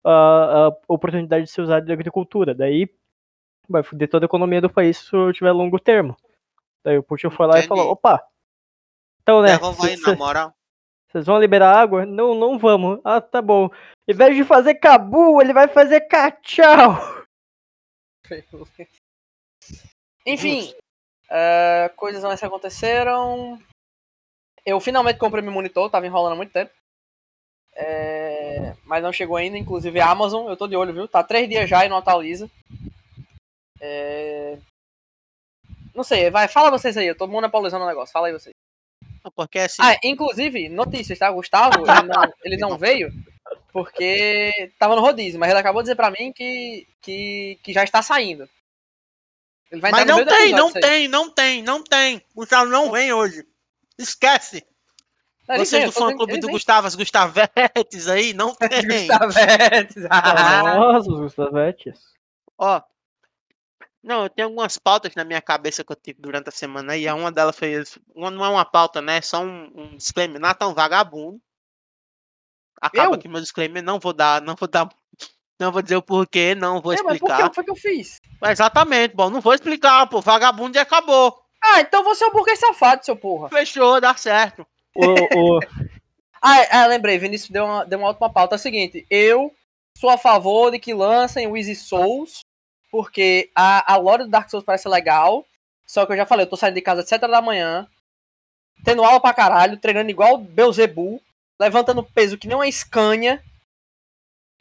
a, 0.04 0.66
a 0.68 0.68
oportunidade 0.88 1.44
de 1.44 1.50
ser 1.50 1.62
usada 1.62 1.86
na 1.86 1.92
agricultura. 1.92 2.54
Daí, 2.54 2.88
vai 3.68 3.82
foder 3.82 4.08
toda 4.08 4.24
a 4.24 4.28
economia 4.28 4.60
do 4.60 4.70
país 4.70 4.98
se 4.98 5.32
tiver 5.32 5.52
longo 5.52 5.78
termo. 5.78 6.16
Daí 6.84 6.98
o 6.98 7.02
Putin 7.02 7.30
foi 7.30 7.46
lá 7.46 7.58
Entendi. 7.58 7.66
e 7.66 7.68
falou, 7.68 7.92
opa, 7.92 8.24
então 9.22 9.42
né, 9.42 9.58
cê- 9.96 10.14
moral. 10.16 10.52
vocês 11.08 11.26
vão 11.26 11.38
liberar 11.38 11.76
água? 11.76 12.06
Não, 12.06 12.34
não 12.34 12.58
vamos. 12.58 13.00
Ah, 13.04 13.20
tá 13.20 13.40
bom. 13.42 13.68
Em 14.08 14.14
vez 14.14 14.34
de 14.34 14.44
fazer 14.44 14.74
cabu, 14.76 15.40
ele 15.40 15.52
vai 15.52 15.68
fazer 15.68 16.00
cachau. 16.02 16.96
Enfim, 20.26 20.72
é, 21.30 21.90
coisas 21.96 22.22
mais 22.22 22.40
que 22.40 22.46
aconteceram. 22.46 23.58
Eu 24.64 24.78
finalmente 24.80 25.18
comprei 25.18 25.42
meu 25.42 25.52
monitor, 25.52 25.90
tava 25.90 26.06
enrolando 26.06 26.32
há 26.32 26.36
muito 26.36 26.52
tempo. 26.52 26.70
É, 27.74 28.74
mas 28.84 29.02
não 29.02 29.12
chegou 29.12 29.36
ainda, 29.36 29.56
inclusive 29.56 30.00
a 30.00 30.10
Amazon, 30.10 30.48
eu 30.48 30.56
tô 30.56 30.66
de 30.66 30.76
olho, 30.76 30.92
viu? 30.92 31.08
Tá 31.08 31.22
três 31.22 31.48
dias 31.48 31.68
já 31.68 31.84
e 31.84 31.88
não 31.88 31.96
atualiza. 31.96 32.50
É, 33.80 34.58
Não 35.94 36.04
sei, 36.04 36.30
vai, 36.30 36.46
fala 36.48 36.70
vocês 36.70 36.96
aí, 36.96 37.06
eu 37.06 37.16
tô 37.16 37.26
monopolizando 37.26 37.84
o 37.84 37.88
negócio, 37.88 38.12
fala 38.12 38.26
aí 38.26 38.32
vocês. 38.32 38.54
Porque 39.34 39.58
assim, 39.60 39.82
Ah, 39.82 39.96
inclusive, 40.04 40.68
notícias, 40.68 41.18
tá? 41.18 41.30
Gustavo, 41.30 41.80
ele 41.80 42.02
não, 42.02 42.32
ele 42.44 42.56
não 42.56 42.78
veio 42.78 43.10
porque 43.72 44.72
tava 44.78 44.96
no 44.96 45.00
rodízio, 45.02 45.38
mas 45.38 45.50
ele 45.50 45.58
acabou 45.58 45.82
de 45.82 45.86
dizer 45.86 45.96
pra 45.96 46.10
mim 46.10 46.32
que, 46.32 46.86
que, 47.00 47.58
que 47.62 47.72
já 47.72 47.84
está 47.84 48.02
saindo. 48.02 48.48
Ele 49.70 49.80
vai 49.80 49.90
mas 49.92 50.06
não 50.06 50.24
tem, 50.24 50.52
não 50.52 50.72
tem, 50.72 51.08
não 51.08 51.30
tem, 51.30 51.62
não 51.62 51.82
tem. 51.82 52.16
O 52.34 52.40
Gustavo 52.40 52.70
não 52.70 52.90
vem 52.90 53.12
hoje. 53.12 53.46
Esquece. 53.98 54.66
Ele 55.48 55.64
Vocês 55.64 55.84
do 55.86 55.92
fã 55.92 56.14
clube 56.16 56.38
do. 56.38 56.48
Gustavo, 56.48 56.86
as 56.86 56.94
Gustavetes 56.94 58.08
aí, 58.08 58.32
não 58.32 58.54
tem. 58.56 59.06
Gustavetes. 59.08 60.04
Ah, 60.08 60.62
Nossa, 60.62 61.10
os 61.10 61.20
Gustavetes. 61.20 62.00
Ó. 62.58 62.82
Não, 64.02 64.22
eu 64.24 64.30
tenho 64.30 64.48
algumas 64.48 64.78
pautas 64.78 65.14
na 65.14 65.24
minha 65.24 65.42
cabeça 65.42 65.84
que 65.84 65.92
eu 65.92 65.96
tive 65.96 66.20
durante 66.20 66.48
a 66.48 66.52
semana 66.52 66.96
e 66.96 67.06
a 67.06 67.14
uma 67.14 67.30
delas 67.30 67.56
foi. 67.56 67.82
Uma, 68.14 68.30
não 68.30 68.44
é 68.44 68.48
uma 68.48 68.64
pauta, 68.64 69.02
né? 69.02 69.18
É 69.18 69.20
só 69.20 69.42
um, 69.42 69.70
um 69.74 69.96
disclaimer. 69.96 70.40
Natan 70.40 70.66
é 70.66 70.68
um 70.68 70.74
vagabundo. 70.74 71.40
Acaba 72.80 73.08
Eu? 73.08 73.14
aqui 73.14 73.28
meu 73.28 73.40
disclaimer. 73.40 73.82
Não 73.82 73.98
vou 74.00 74.12
dar, 74.12 74.40
não 74.40 74.54
vou 74.54 74.68
dar. 74.68 74.88
Não 75.60 75.70
vou 75.70 75.82
dizer 75.82 75.96
o 75.96 76.02
porquê, 76.02 76.54
não 76.54 76.80
vou 76.80 76.94
É, 76.94 77.02
mas 77.02 77.18
por 77.18 77.26
que 77.26 77.32
explicar. 77.32 77.44
o 77.44 77.48
que 77.50 77.54
foi 77.54 77.64
que 77.64 77.70
eu 77.70 77.76
fiz? 77.76 78.18
Exatamente, 78.42 79.14
bom, 79.14 79.28
não 79.28 79.42
vou 79.42 79.52
explicar, 79.52 80.06
pô. 80.06 80.22
Vagabundo 80.22 80.78
e 80.78 80.80
acabou. 80.80 81.38
Ah, 81.62 81.82
então 81.82 82.02
você 82.02 82.24
é 82.24 82.26
um 82.26 82.32
burguês 82.32 82.58
safado, 82.58 83.04
seu 83.04 83.14
porra. 83.14 83.50
Fechou, 83.50 84.00
dá 84.00 84.16
certo. 84.16 84.66
O, 84.96 85.04
o, 85.56 85.60
Ah, 86.42 86.66
ah, 86.70 86.86
lembrei, 86.86 87.18
Vinícius 87.18 87.50
deu 87.50 87.66
uma, 87.66 87.84
deu 87.84 87.98
uma 87.98 88.08
ótima 88.08 88.30
pauta. 88.32 88.54
É 88.54 88.56
o 88.56 88.58
seguinte, 88.58 89.06
eu 89.10 89.52
sou 89.98 90.08
a 90.08 90.16
favor 90.16 90.70
de 90.70 90.78
que 90.78 90.94
lancem 90.94 91.46
o 91.46 91.54
Easy 91.54 91.76
Souls, 91.76 92.40
porque 92.90 93.50
a, 93.54 93.92
a 93.92 93.96
lore 93.98 94.24
do 94.24 94.30
Dark 94.30 94.48
Souls 94.48 94.64
parece 94.64 94.88
legal, 94.88 95.44
só 95.86 96.06
que 96.06 96.12
eu 96.12 96.16
já 96.16 96.24
falei, 96.24 96.46
eu 96.46 96.50
tô 96.50 96.56
saindo 96.56 96.76
de 96.76 96.80
casa 96.80 97.02
às 97.02 97.08
7 97.08 97.22
horas 97.24 97.36
da 97.36 97.42
manhã, 97.42 97.86
tendo 98.82 99.04
aula 99.04 99.20
pra 99.20 99.34
caralho, 99.34 99.76
treinando 99.76 100.10
igual 100.10 100.38
Beuzebu, 100.38 101.20
levantando 101.60 102.02
peso 102.02 102.38
que 102.38 102.48
nem 102.48 102.56
uma 102.56 102.72
Scania. 102.72 103.42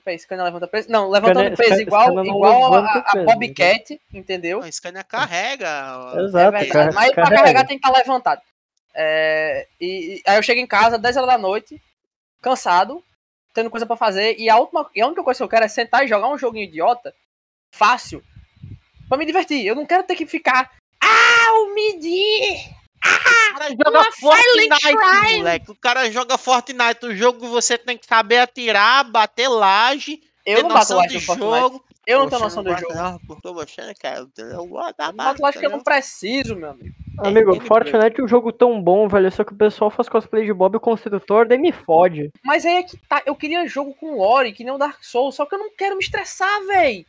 Peraí, 0.03 0.17
Scania 0.19 0.43
levanta 0.45 0.67
peso? 0.67 0.89
Não, 0.91 1.09
levantando 1.09 1.39
Scania- 1.39 1.57
peso 1.57 1.69
Scania 1.69 1.81
igual, 1.83 2.25
igual 2.25 2.65
a, 2.65 2.69
levanta 2.77 2.99
a- 2.99 3.11
peso, 3.11 3.25
Bobcat, 3.25 4.01
entendeu? 4.13 4.61
A 4.63 4.71
Scania 4.71 5.03
carrega. 5.03 6.13
Exato, 6.17 6.55
É, 6.57 6.91
mas 6.91 7.11
pra 7.11 7.23
carrega. 7.25 7.35
carregar 7.41 7.67
tem 7.67 7.77
que 7.79 7.85
estar 7.87 7.97
levantado. 7.97 8.41
É, 8.95 9.67
e, 9.79 10.15
e- 10.17 10.23
aí 10.25 10.37
eu 10.37 10.43
chego 10.43 10.59
em 10.59 10.67
casa, 10.67 10.97
10 10.97 11.15
horas 11.17 11.29
da 11.29 11.37
noite, 11.37 11.81
cansado, 12.41 13.03
tendo 13.53 13.69
coisa 13.69 13.85
pra 13.85 13.95
fazer, 13.95 14.35
e 14.39 14.49
a, 14.49 14.57
última, 14.57 14.89
e 14.95 15.01
a 15.01 15.07
única 15.07 15.23
coisa 15.23 15.37
que 15.37 15.43
eu 15.43 15.49
quero 15.49 15.65
é 15.65 15.67
sentar 15.67 16.03
e 16.03 16.07
jogar 16.07 16.27
um 16.29 16.37
joguinho 16.37 16.63
idiota, 16.65 17.13
fácil, 17.71 18.23
pra 19.07 19.17
me 19.17 19.25
divertir. 19.25 19.65
Eu 19.65 19.75
não 19.75 19.85
quero 19.85 20.03
ter 20.03 20.15
que 20.15 20.25
ficar. 20.25 20.71
Ah, 21.01 21.51
o 21.63 21.73
midi! 21.73 22.69
O 23.03 23.53
cara 23.59 23.69
joga 23.71 23.89
Uma 23.89 24.11
Fortnite, 24.11 24.79
Crime. 24.79 25.37
moleque. 25.37 25.71
O 25.71 25.75
cara 25.75 26.11
joga 26.11 26.37
Fortnite. 26.37 27.05
O 27.05 27.15
jogo 27.15 27.47
você 27.47 27.77
tem 27.77 27.97
que 27.97 28.05
saber 28.05 28.39
atirar, 28.39 29.03
bater 29.09 29.47
laje, 29.47 30.21
Eu 30.45 30.63
não 30.63 30.69
bato 30.69 30.79
noção 30.79 30.97
laje 30.97 31.17
de 31.19 31.27
no 31.27 31.35
jogo. 31.35 31.83
Eu 32.07 32.19
não 32.19 32.29
tenho 32.29 32.41
noção 32.41 32.63
do 32.63 32.75
jogo. 32.75 32.93
não, 32.93 33.19
Porque 33.19 33.51
você, 33.51 33.93
cara, 33.93 34.25
eu 34.37 34.65
gosto 34.65 34.97
da 34.97 35.05
Eu 35.05 35.07
não 35.09 35.15
bato 35.15 35.41
laje 35.41 35.53
porque 35.53 35.65
eu 35.67 35.71
não 35.71 35.83
preciso, 35.83 36.55
meu 36.55 36.71
amigo. 36.71 36.95
amigo, 37.19 37.55
ele 37.55 37.65
Fortnite 37.65 38.19
é 38.19 38.23
um 38.23 38.27
jogo 38.27 38.51
tão 38.51 38.81
bom, 38.81 39.07
velho, 39.07 39.31
só 39.31 39.43
que 39.43 39.53
o 39.53 39.57
pessoal 39.57 39.91
faz 39.91 40.09
cosplay 40.09 40.45
de 40.45 40.53
Bob 40.53 40.75
o 40.77 40.79
Construtor, 40.79 41.47
daí 41.47 41.57
me 41.59 41.71
fode. 41.71 42.31
Mas 42.43 42.65
aí 42.65 42.77
é 42.77 42.83
que 42.83 42.97
tá. 43.07 43.21
Eu 43.25 43.35
queria 43.35 43.67
jogo 43.67 43.93
com 43.93 44.15
lore, 44.15 44.53
que 44.53 44.63
nem 44.63 44.73
o 44.73 44.77
Dark 44.77 45.03
Souls, 45.03 45.35
só 45.35 45.45
que 45.45 45.53
eu 45.53 45.59
não 45.59 45.69
quero 45.75 45.95
me 45.97 46.03
estressar, 46.03 46.65
véi. 46.65 47.05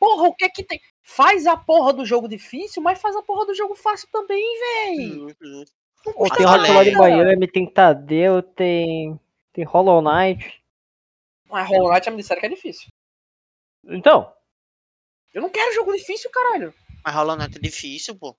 Porra, 0.00 0.28
o 0.28 0.34
que 0.34 0.46
é 0.46 0.48
que 0.48 0.64
tem? 0.64 0.80
Faz 1.02 1.46
a 1.46 1.56
porra 1.56 1.92
do 1.92 2.04
jogo 2.04 2.28
difícil, 2.28 2.82
mas 2.82 3.00
faz 3.00 3.16
a 3.16 3.22
porra 3.22 3.46
do 3.46 3.54
jogo 3.54 3.74
fácil 3.74 4.08
também, 4.12 4.44
véi. 4.58 5.10
Hum, 5.10 5.34
hum. 5.42 5.64
Pô, 6.04 6.12
custa 6.14 6.36
tem 6.36 6.46
Hotline 6.46 6.88
aí. 6.90 6.94
Miami, 6.94 7.48
tem 7.48 7.66
Tadeu, 7.66 8.42
tem. 8.42 9.18
Tem 9.52 9.64
Hollow 9.64 10.00
Knight. 10.00 10.62
Mas 11.48 11.68
Hollow 11.68 11.90
Knight 11.90 12.04
já 12.04 12.10
me 12.10 12.18
disseram 12.18 12.40
que 12.40 12.46
é 12.46 12.50
difícil. 12.50 12.88
Então, 13.84 14.32
Eu 15.34 15.42
não 15.42 15.50
quero 15.50 15.74
jogo 15.74 15.92
difícil, 15.92 16.30
caralho. 16.30 16.72
Mas 17.04 17.14
Hollow 17.14 17.36
Knight 17.36 17.56
é 17.56 17.60
difícil, 17.60 18.16
pô. 18.16 18.36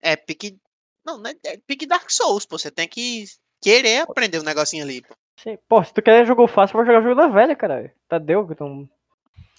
É 0.00 0.16
pique. 0.16 0.58
Não, 1.04 1.18
não 1.18 1.30
é, 1.30 1.34
é 1.44 1.56
pique 1.58 1.86
Dark 1.86 2.10
Souls, 2.10 2.46
pô. 2.46 2.58
Você 2.58 2.70
tem 2.70 2.88
que 2.88 3.24
querer 3.60 4.02
aprender 4.02 4.38
o 4.38 4.44
negocinho 4.44 4.84
ali, 4.84 5.02
pô. 5.02 5.14
sim, 5.38 5.58
pô, 5.68 5.82
se 5.84 5.92
tu 5.92 6.02
quer 6.02 6.26
jogo 6.26 6.46
fácil, 6.46 6.76
vai 6.76 6.86
jogar 6.86 7.02
jogo 7.02 7.14
da 7.14 7.28
velha, 7.28 7.54
caralho. 7.54 7.90
Tadeu, 8.08 8.48
então. 8.50 8.88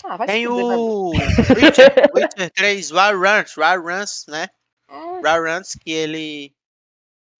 Ah, 0.03 0.17
vai 0.17 0.27
Tem 0.27 0.47
o 0.47 1.09
Witcher, 1.09 2.11
Witcher 2.13 2.51
3 2.51 2.91
Wild 2.91 3.15
Runs, 3.15 3.57
Wild 3.57 3.87
Runs, 3.87 4.25
né? 4.27 4.47
Wild 4.89 5.49
Runs, 5.49 5.75
que 5.75 5.91
ele. 5.91 6.53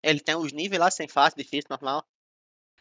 Ele 0.02 0.20
tem 0.20 0.36
os 0.36 0.52
níveis 0.52 0.80
lá, 0.80 0.90
sem 0.90 1.08
fácil, 1.08 1.36
difícil, 1.36 1.68
normal. 1.68 2.04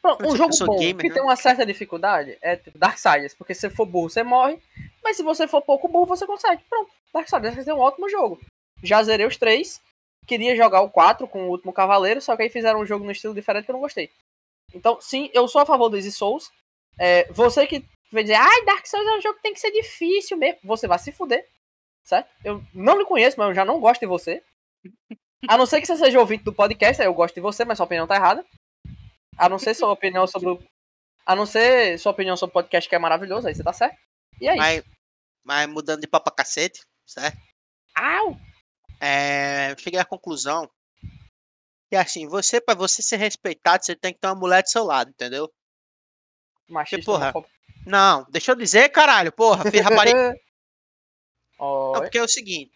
pronto, 0.01 0.27
um 0.27 0.35
jogo 0.35 0.53
bom 0.65 0.77
gamer, 0.77 1.01
que 1.01 1.09
né? 1.09 1.15
tem 1.15 1.23
uma 1.23 1.35
certa 1.35 1.65
dificuldade 1.65 2.37
é 2.39 2.55
tipo 2.55 2.77
Darksiders, 2.77 3.33
porque 3.33 3.55
se 3.55 3.61
você 3.61 3.69
for 3.69 3.85
burro, 3.85 4.09
você 4.09 4.23
morre. 4.23 4.59
Mas 5.03 5.17
se 5.17 5.23
você 5.23 5.47
for 5.47 5.61
pouco 5.61 5.87
burro, 5.87 6.05
você 6.05 6.25
consegue. 6.25 6.63
Pronto, 6.69 6.91
Darksiders 7.13 7.67
é 7.67 7.73
um 7.73 7.79
ótimo 7.79 8.09
jogo. 8.09 8.39
Já 8.83 9.01
zerei 9.03 9.25
os 9.25 9.37
três. 9.37 9.81
Queria 10.27 10.55
jogar 10.55 10.81
o 10.81 10.89
4 10.89 11.27
com 11.27 11.45
o 11.45 11.49
último 11.49 11.71
Cavaleiro, 11.71 12.19
só 12.19 12.35
que 12.35 12.43
aí 12.43 12.49
fizeram 12.49 12.79
um 12.79 12.85
jogo 12.85 13.05
no 13.05 13.11
estilo 13.11 13.33
diferente 13.33 13.65
que 13.65 13.71
eu 13.71 13.73
não 13.73 13.79
gostei. 13.79 14.09
Então, 14.73 14.99
sim, 14.99 15.29
eu 15.33 15.47
sou 15.47 15.61
a 15.61 15.65
favor 15.65 15.87
do 15.89 15.97
Easy 15.97 16.11
Souls. 16.11 16.51
É, 16.99 17.31
você 17.31 17.67
que 17.67 17.83
vai 18.11 18.23
dizer, 18.23 18.35
ai, 18.35 18.65
Dark 18.65 18.85
Souls 18.85 19.07
é 19.07 19.17
um 19.17 19.21
jogo 19.21 19.35
que 19.35 19.43
tem 19.43 19.53
que 19.53 19.59
ser 19.59 19.71
difícil 19.71 20.37
mesmo. 20.37 20.59
Você 20.63 20.87
vai 20.87 20.97
se 20.99 21.11
fuder, 21.11 21.47
certo? 22.03 22.29
Eu 22.43 22.63
não 22.73 22.97
lhe 22.97 23.05
conheço, 23.05 23.37
mas 23.37 23.49
eu 23.49 23.55
já 23.55 23.65
não 23.65 23.79
gosto 23.79 24.01
de 24.01 24.07
você. 24.07 24.43
A 25.47 25.57
não 25.57 25.65
ser 25.65 25.81
que 25.81 25.87
você 25.87 25.97
seja 25.97 26.19
ouvinte 26.19 26.43
do 26.43 26.53
podcast, 26.53 27.01
eu 27.01 27.13
gosto 27.13 27.35
de 27.35 27.41
você, 27.41 27.65
mas 27.65 27.77
sua 27.77 27.85
opinião 27.85 28.07
tá 28.07 28.15
errada. 28.15 28.45
A 29.37 29.49
não 29.49 29.59
ser 29.59 29.73
sua 29.73 29.91
opinião 29.91 30.25
sobre 30.25 30.49
o... 30.49 30.63
A 31.25 31.35
não 31.35 31.45
ser 31.45 31.99
sua 31.99 32.11
opinião 32.11 32.37
sobre 32.37 32.51
o 32.51 32.53
podcast 32.53 32.87
que 32.87 32.95
é 32.95 32.99
maravilhoso, 32.99 33.47
aí 33.47 33.55
você 33.55 33.63
tá 33.63 33.73
certo. 33.73 33.97
E 34.39 34.47
é 34.47 34.53
isso. 34.53 34.61
Mas, 34.61 34.83
mas 35.43 35.67
mudando 35.67 36.01
de 36.01 36.07
papo 36.07 36.25
pra 36.25 36.35
cacete, 36.35 36.81
certo? 37.05 37.37
Au! 37.95 38.37
É, 38.99 39.71
eu 39.71 39.77
cheguei 39.77 39.99
à 39.99 40.05
conclusão 40.05 40.69
que 41.89 41.95
assim, 41.95 42.27
você, 42.27 42.59
pra 42.59 42.73
você 42.73 43.01
ser 43.01 43.17
respeitado, 43.17 43.85
você 43.85 43.95
tem 43.95 44.13
que 44.13 44.19
ter 44.19 44.27
uma 44.27 44.35
mulher 44.35 44.63
do 44.63 44.69
seu 44.69 44.83
lado, 44.83 45.09
entendeu? 45.09 45.51
Machista, 46.69 47.05
porra, 47.05 47.23
homofóbico. 47.25 47.53
Não, 47.85 48.25
deixa 48.29 48.51
eu 48.51 48.55
dizer, 48.55 48.89
caralho, 48.89 49.31
porra, 49.31 49.63
filho 49.71 49.83
rapariga. 49.83 50.35
Não, 51.59 51.93
porque 51.93 52.17
é 52.17 52.23
o 52.23 52.27
seguinte. 52.27 52.71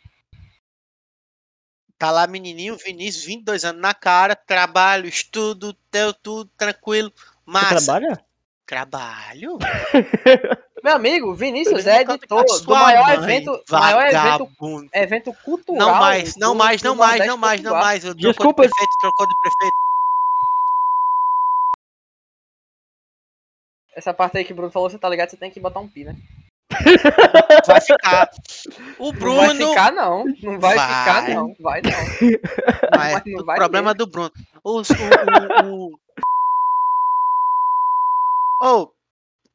Tá 1.97 2.11
lá 2.11 2.25
menininho, 2.27 2.77
Vinícius, 2.77 3.25
22 3.25 3.65
anos 3.65 3.81
na 3.81 3.93
cara, 3.93 4.33
trabalho, 4.33 5.05
estudo, 5.05 5.73
teu 5.91 6.13
tudo 6.13 6.49
tranquilo, 6.57 7.11
Você 7.15 7.25
massa. 7.45 7.85
trabalha? 7.85 8.25
Trabalho? 8.65 9.57
Meu 10.81 10.95
amigo, 10.95 11.33
Vinícius 11.35 11.85
é 11.85 12.01
editor 12.01 12.45
do 12.45 12.71
maior 12.71 13.03
mãe, 13.05 13.15
evento, 13.15 13.63
maior 13.69 14.07
evento, 14.07 14.45
vagabundo. 14.45 14.89
evento 14.93 15.33
cultural. 15.43 15.77
Não 15.77 15.93
mais, 15.93 16.35
não 16.37 16.55
mais, 16.55 16.81
não 16.81 16.95
mais, 16.95 17.25
não 17.27 17.37
mais, 17.37 17.61
não 17.61 17.73
mais. 17.73 18.05
Eu 18.05 18.15
trocou 18.15 18.31
Desculpa. 18.31 18.61
de 18.63 18.69
prefeito, 18.69 18.97
trocou 19.01 19.27
de 19.27 19.33
prefeito. 19.41 19.75
Essa 23.99 24.13
parte 24.13 24.37
aí 24.37 24.45
que 24.45 24.53
o 24.53 24.55
Bruno 24.55 24.71
falou, 24.71 24.89
você 24.89 24.97
tá 24.97 25.09
ligado, 25.09 25.29
você 25.29 25.35
tem 25.35 25.51
que 25.51 25.59
botar 25.59 25.81
um 25.81 25.87
pi, 25.89 26.05
né? 26.05 26.15
Vai 27.67 27.81
ficar. 27.81 28.29
O 28.97 29.11
Não 29.11 29.35
vai 29.35 29.53
Bruno. 29.53 29.69
ficar, 29.69 29.91
não. 29.91 30.23
Não 30.41 30.57
vai, 30.59 30.75
Vai. 30.75 30.87
ficar, 30.87 31.29
não. 31.29 31.53
Vai, 31.59 31.81
não. 31.81 31.91
Mas 32.97 33.21
não 33.25 33.41
o 33.41 33.45
vai 33.45 33.57
problema 33.57 33.93
do 33.93 34.07
Bruno. 34.07 34.31
O, 34.63 34.79
o, 34.79 35.91
o... 35.91 35.99
Ô, 38.61 38.93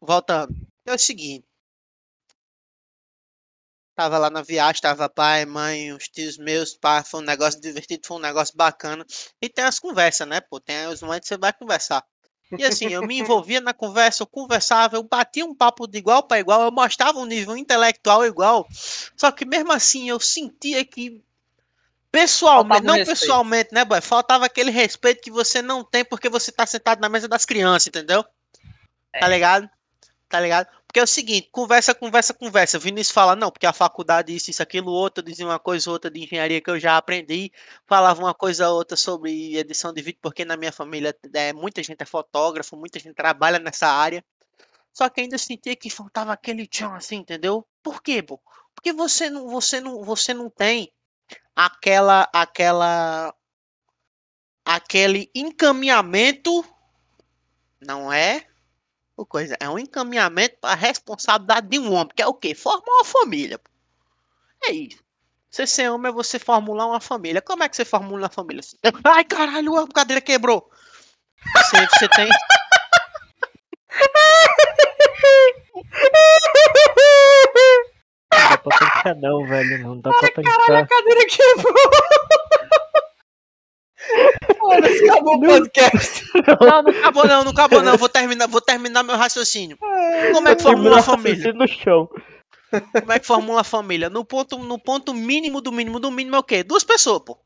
voltando. 0.00 0.54
É 0.86 0.94
o 0.94 0.98
seguinte. 0.98 1.46
Tava 3.96 4.18
lá 4.18 4.28
na 4.28 4.42
viagem, 4.42 4.82
tava 4.82 5.08
pai, 5.08 5.46
mãe, 5.46 5.92
os 5.92 6.08
tios 6.08 6.36
meus, 6.36 6.74
pá, 6.74 7.02
foi 7.02 7.20
um 7.20 7.24
negócio 7.24 7.60
divertido, 7.60 8.06
foi 8.06 8.16
um 8.18 8.20
negócio 8.20 8.56
bacana. 8.56 9.06
E 9.40 9.48
tem 9.48 9.64
as 9.64 9.78
conversas, 9.78 10.28
né, 10.28 10.40
pô? 10.40 10.60
Tem 10.60 10.86
os 10.88 11.00
momentos 11.00 11.28
que 11.28 11.34
você 11.34 11.38
vai 11.38 11.52
conversar. 11.52 12.04
E 12.58 12.64
assim, 12.64 12.88
eu 12.88 13.06
me 13.06 13.18
envolvia 13.18 13.61
na 13.61 13.73
conversa, 13.73 14.23
eu 14.23 14.26
conversava, 14.26 14.96
eu 14.96 15.02
batia 15.02 15.44
um 15.44 15.54
papo 15.54 15.87
de 15.87 15.99
igual 15.99 16.23
para 16.23 16.38
igual, 16.38 16.62
eu 16.62 16.73
mostrava 16.73 17.18
um 17.18 17.25
nível 17.26 17.56
intelectual 17.56 18.25
igual. 18.25 18.66
Só 19.16 19.30
que 19.30 19.44
mesmo 19.44 19.73
assim, 19.73 20.08
eu 20.08 20.20
sentia 20.20 20.84
que 20.84 21.23
pessoalmente, 22.11 22.82
um 22.82 22.87
não 22.87 22.94
respeito. 22.94 23.20
pessoalmente, 23.20 23.75
né, 23.75 23.84
boy? 23.84 24.00
Faltava 24.00 24.46
aquele 24.46 24.70
respeito 24.70 25.20
que 25.20 25.30
você 25.30 25.61
não 25.61 25.82
tem 25.82 26.04
porque 26.04 26.28
você 26.28 26.52
tá 26.52 26.64
sentado 26.64 27.00
na 27.00 27.08
mesa 27.08 27.26
das 27.26 27.44
crianças, 27.44 27.88
entendeu? 27.88 28.25
Tá 29.12 29.28
ligado? 29.28 29.68
Tá 30.28 30.40
ligado? 30.40 30.68
Porque 30.94 31.00
é 31.00 31.02
o 31.02 31.08
seguinte, 31.08 31.48
conversa, 31.50 31.92
conversa, 31.92 32.32
conversa. 32.32 32.78
Vinícius 32.78 33.12
fala, 33.12 33.34
não, 33.34 33.50
porque 33.50 33.66
a 33.66 33.72
faculdade, 33.72 34.32
isso, 34.32 34.48
isso, 34.48 34.62
aquilo, 34.62 34.92
outro, 34.92 35.24
dizia 35.24 35.44
uma 35.44 35.58
coisa, 35.58 35.90
outra 35.90 36.08
de 36.08 36.22
engenharia 36.22 36.60
que 36.60 36.70
eu 36.70 36.78
já 36.78 36.96
aprendi. 36.96 37.50
Falava 37.84 38.22
uma 38.22 38.32
coisa, 38.32 38.70
outra 38.70 38.96
sobre 38.96 39.56
edição 39.56 39.92
de 39.92 40.00
vídeo, 40.00 40.20
porque 40.22 40.44
na 40.44 40.56
minha 40.56 40.70
família 40.70 41.12
é, 41.32 41.52
muita 41.52 41.82
gente 41.82 42.00
é 42.00 42.04
fotógrafo, 42.04 42.76
muita 42.76 43.00
gente 43.00 43.12
trabalha 43.12 43.58
nessa 43.58 43.88
área. 43.88 44.24
Só 44.92 45.08
que 45.08 45.20
ainda 45.20 45.36
sentia 45.36 45.74
que 45.74 45.90
faltava 45.90 46.32
aquele 46.32 46.64
tchan 46.64 46.94
assim, 46.94 47.16
entendeu? 47.16 47.66
Por 47.82 48.00
quê, 48.00 48.22
pô? 48.22 48.40
Porque 48.72 48.92
você 48.92 49.28
não, 49.28 49.48
você 49.48 49.80
não, 49.80 50.00
você 50.04 50.32
não 50.32 50.48
tem 50.48 50.92
aquela, 51.56 52.30
aquela, 52.32 53.34
aquele 54.64 55.28
encaminhamento, 55.34 56.64
não 57.80 58.12
é? 58.12 58.46
O 59.16 59.25
coisa 59.25 59.56
é 59.61 59.68
um 59.68 59.78
encaminhamento 59.78 60.56
para 60.61 60.73
a 60.73 60.76
responsabilidade 60.76 61.68
de 61.68 61.78
um 61.78 61.92
homem, 61.92 62.12
que 62.14 62.23
é 62.23 62.26
o 62.26 62.35
quê? 62.35 62.54
Formar 62.54 62.83
uma 62.87 63.04
família. 63.04 63.61
É 64.64 64.73
isso. 64.73 64.99
Você 65.49 65.68
ser 65.68 65.88
homem 65.88 66.11
é 66.11 66.12
você 66.12 66.37
formular 66.38 66.87
uma 66.87 67.00
família. 67.00 67.40
Como 67.40 67.62
é 67.62 67.68
que 67.68 67.76
você 67.76 67.85
formula 67.85 68.23
uma 68.23 68.28
família? 68.28 68.62
Ai, 69.04 69.25
caralho, 69.25 69.76
a 69.76 69.87
cadeira 69.87 70.21
quebrou. 70.21 70.68
Você, 71.56 71.87
você 71.87 72.09
tem. 72.09 72.28
Não 78.33 78.49
dá 78.50 78.59
pra 78.59 78.78
tancar 78.78 79.14
não, 79.14 79.47
velho. 79.47 79.78
Não 79.78 80.00
dá 80.00 80.11
pra 80.11 80.30
Caralho, 80.33 80.85
a 80.85 80.87
cadeira 80.87 81.26
quebrou. 81.26 81.75
Acabou 85.14 85.37
o 85.37 85.40
podcast. 85.40 86.25
Não, 86.61 86.83
não 86.83 86.90
acabou 87.00 87.26
não, 87.26 87.44
não 87.44 87.52
acabou 87.52 87.83
não. 87.83 87.97
Vou 87.97 88.09
terminar, 88.09 88.47
vou 88.49 88.61
terminar 88.61 89.02
meu 89.02 89.16
raciocínio. 89.16 89.78
Como 90.33 90.49
é 90.49 90.54
que 90.56 90.62
formula 90.62 90.99
a 90.99 91.02
família? 91.02 91.52
no 91.52 91.66
chão. 91.68 92.09
Como 92.71 93.12
é 93.12 93.18
que 93.18 93.26
formula 93.26 93.61
a 93.61 93.64
família? 93.64 94.11
No 94.11 94.25
ponto, 94.25 94.59
no 94.59 94.78
ponto 94.78 95.14
mínimo 95.14 95.61
do 95.61 95.71
mínimo 95.71 96.00
do 96.00 96.11
mínimo 96.11 96.37
é 96.37 96.38
o 96.38 96.42
quê? 96.42 96.62
Duas 96.62 96.83
pessoas, 96.85 97.23
pô. 97.25 97.38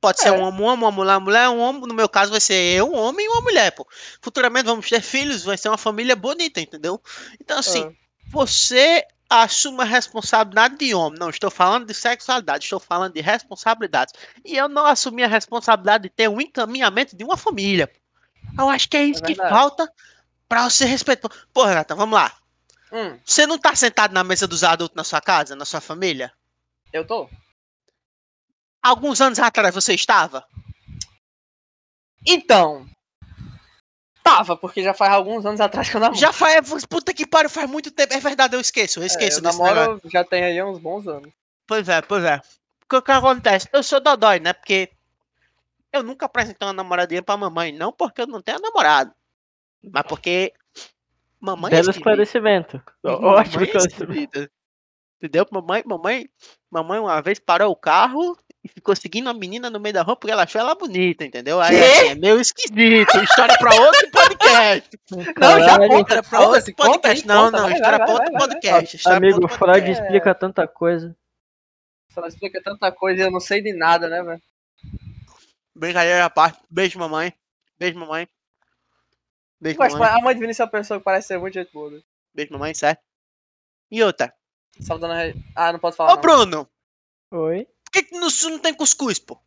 Pode 0.00 0.20
ser 0.20 0.28
É. 0.28 0.32
um 0.32 0.42
homem, 0.42 0.60
um 0.60 0.64
homem, 0.64 0.84
uma 0.84 0.90
mulher, 0.90 1.12
uma 1.12 1.20
mulher, 1.20 1.48
um 1.48 1.58
homem. 1.60 1.82
No 1.82 1.94
meu 1.94 2.08
caso 2.08 2.30
vai 2.32 2.40
ser 2.40 2.54
eu, 2.76 2.90
um 2.90 2.96
homem 2.96 3.24
e 3.24 3.28
uma 3.28 3.40
mulher, 3.40 3.70
pô. 3.72 3.86
Futuramente 4.20 4.64
vamos 4.66 4.88
ter 4.88 5.00
filhos, 5.00 5.44
vai 5.44 5.56
ser 5.56 5.68
uma 5.68 5.78
família 5.78 6.16
bonita, 6.16 6.60
entendeu? 6.60 7.00
Então, 7.40 7.58
assim, 7.58 7.84
Ah. 7.84 7.92
você 8.30 9.04
assume 9.40 9.80
a 9.82 9.84
responsabilidade 9.84 10.76
de 10.76 10.94
homem. 10.94 11.18
Não 11.18 11.30
estou 11.30 11.50
falando 11.50 11.86
de 11.86 11.94
sexualidade, 11.94 12.64
estou 12.64 12.78
falando 12.80 13.14
de 13.14 13.20
responsabilidades. 13.20 14.14
E 14.44 14.56
eu 14.56 14.68
não 14.68 14.84
assumi 14.86 15.22
a 15.24 15.28
responsabilidade 15.28 16.04
de 16.04 16.10
ter 16.10 16.28
um 16.28 16.40
encaminhamento 16.40 17.16
de 17.16 17.24
uma 17.24 17.36
família. 17.36 17.90
Eu 18.58 18.68
acho 18.68 18.88
que 18.88 18.96
é 18.96 19.04
isso 19.04 19.22
que 19.22 19.34
verdade. 19.34 19.50
falta 19.50 19.92
pra 20.48 20.68
você 20.68 20.84
respeitar. 20.84 21.30
Pô, 21.52 21.64
Renata, 21.64 21.94
vamos 21.94 22.14
lá. 22.14 22.32
Hum, 22.92 23.18
Você 23.24 23.46
não 23.46 23.58
tá 23.58 23.74
sentado 23.74 24.12
na 24.12 24.22
mesa 24.22 24.46
dos 24.46 24.62
adultos 24.62 24.94
na 24.96 25.04
sua 25.04 25.20
casa, 25.20 25.56
na 25.56 25.64
sua 25.64 25.80
família? 25.80 26.30
eu 26.92 27.06
tô. 27.06 27.28
Alguns 28.82 29.20
anos 29.22 29.38
atrás 29.38 29.74
você 29.74 29.94
estava? 29.94 30.44
Então. 32.26 32.86
Tava, 34.36 34.56
porque 34.56 34.82
já 34.82 34.94
faz 34.94 35.12
alguns 35.12 35.44
anos 35.44 35.60
atrás 35.60 35.88
que 35.88 35.96
eu 35.96 36.00
namoro. 36.00 36.18
Já 36.18 36.32
faz. 36.32 36.86
Puta 36.86 37.12
que 37.12 37.26
pariu, 37.26 37.50
faz 37.50 37.68
muito 37.68 37.90
tempo. 37.90 38.14
É 38.14 38.20
verdade, 38.20 38.56
eu 38.56 38.60
esqueço, 38.60 38.98
eu 38.98 39.02
É, 39.02 39.06
esqueço 39.06 39.38
eu 39.38 39.42
desse 39.42 39.58
negócio. 39.58 39.74
namoro 39.80 40.00
já 40.06 40.24
tem 40.24 40.42
aí 40.44 40.62
uns 40.62 40.78
bons 40.78 41.06
anos. 41.06 41.30
Pois 41.66 41.88
é, 41.88 42.00
pois 42.02 42.24
é. 42.24 42.40
Porque 42.80 42.96
o 42.96 43.02
que 43.02 43.10
acontece? 43.12 43.68
Eu 43.72 43.82
sou 43.82 44.00
dodói, 44.00 44.40
né? 44.40 44.52
Porque 44.52 44.90
eu 45.92 46.02
nunca 46.02 46.26
apresentei 46.26 46.66
uma 46.66 46.72
namoradinha 46.74 47.22
pra 47.22 47.36
mamãe. 47.36 47.72
Não 47.72 47.92
porque 47.92 48.22
eu 48.22 48.26
não 48.26 48.40
tenho 48.42 48.58
namorado. 48.60 49.12
Mas 49.82 50.04
porque. 50.06 50.52
Mamãe 51.40 51.68
é 51.68 51.76
Belo 51.76 51.90
esquisita. 51.90 51.98
esclarecimento. 51.98 52.82
Ótimo 53.04 53.60
é 53.62 53.64
esclarecimento. 53.64 54.50
Entendeu? 55.18 55.46
Mamãe, 55.50 55.82
mamãe, 55.86 56.28
mamãe 56.70 56.98
uma 57.00 57.20
vez 57.20 57.38
parou 57.38 57.70
o 57.70 57.76
carro 57.76 58.36
e 58.64 58.68
ficou 58.68 58.94
seguindo 58.94 59.28
a 59.28 59.34
menina 59.34 59.68
no 59.68 59.80
meio 59.80 59.92
da 59.94 60.02
rua 60.02 60.14
porque 60.14 60.30
ela 60.30 60.44
achou 60.44 60.60
ela 60.60 60.74
bonita, 60.74 61.24
entendeu? 61.24 61.60
Aí 61.60 61.76
assim, 61.82 62.08
é 62.10 62.14
meio 62.14 62.40
esquisito. 62.40 63.18
História 63.22 63.56
pra 63.58 63.74
outro 63.74 64.10
podcast. 64.10 65.00
Não, 65.10 65.60
já 65.60 65.78
conta, 65.78 66.20
História 66.20 66.22
pra 66.22 66.40
outro 66.40 66.74
podcast. 66.74 67.26
Não, 67.26 67.50
não, 67.50 67.70
história 67.70 67.98
pra 67.98 68.12
outro 68.12 68.32
podcast. 68.32 69.08
Amigo, 69.08 69.48
Freud 69.48 69.90
explica 69.90 70.34
tanta 70.34 70.66
coisa. 70.68 71.16
Só 72.12 72.24
explica 72.26 72.62
tanta 72.62 72.92
coisa 72.92 73.22
e 73.22 73.24
eu 73.26 73.30
não 73.30 73.40
sei 73.40 73.62
de 73.62 73.72
nada, 73.72 74.08
né, 74.08 74.22
velho? 74.22 74.42
Brincadeira 75.74 76.24
à 76.24 76.30
parte. 76.30 76.60
Beijo, 76.70 76.98
mamãe. 76.98 77.32
Beijo, 77.78 77.98
mamãe. 77.98 78.28
Beijo, 79.60 79.78
Mas 79.78 79.92
mamãe. 79.94 80.08
a 80.08 80.20
mãe 80.20 80.34
de 80.34 80.40
Vinícius 80.40 80.60
é 80.60 80.64
uma 80.64 80.70
pessoa 80.70 80.98
que 81.00 81.04
parece 81.04 81.28
ser 81.28 81.38
muito 81.38 81.54
gente 81.54 81.72
boa. 81.72 81.90
né? 81.90 82.00
Beijo, 82.34 82.52
mamãe, 82.52 82.74
certo? 82.74 83.00
E 83.90 84.02
outra. 84.02 84.32
Só 84.80 84.98
dando 84.98 85.14
re... 85.14 85.34
Ah, 85.56 85.72
não 85.72 85.78
posso 85.78 85.96
falar. 85.96 86.12
Ô, 86.12 86.14
não. 86.16 86.20
Bruno, 86.20 86.68
Oi? 87.30 87.66
Por 87.92 88.00
que, 88.00 88.02
que 88.04 88.18
no 88.18 88.30
sul 88.30 88.50
não 88.52 88.58
tem 88.58 88.72
cuscuz, 88.74 89.18
pô? 89.18 89.38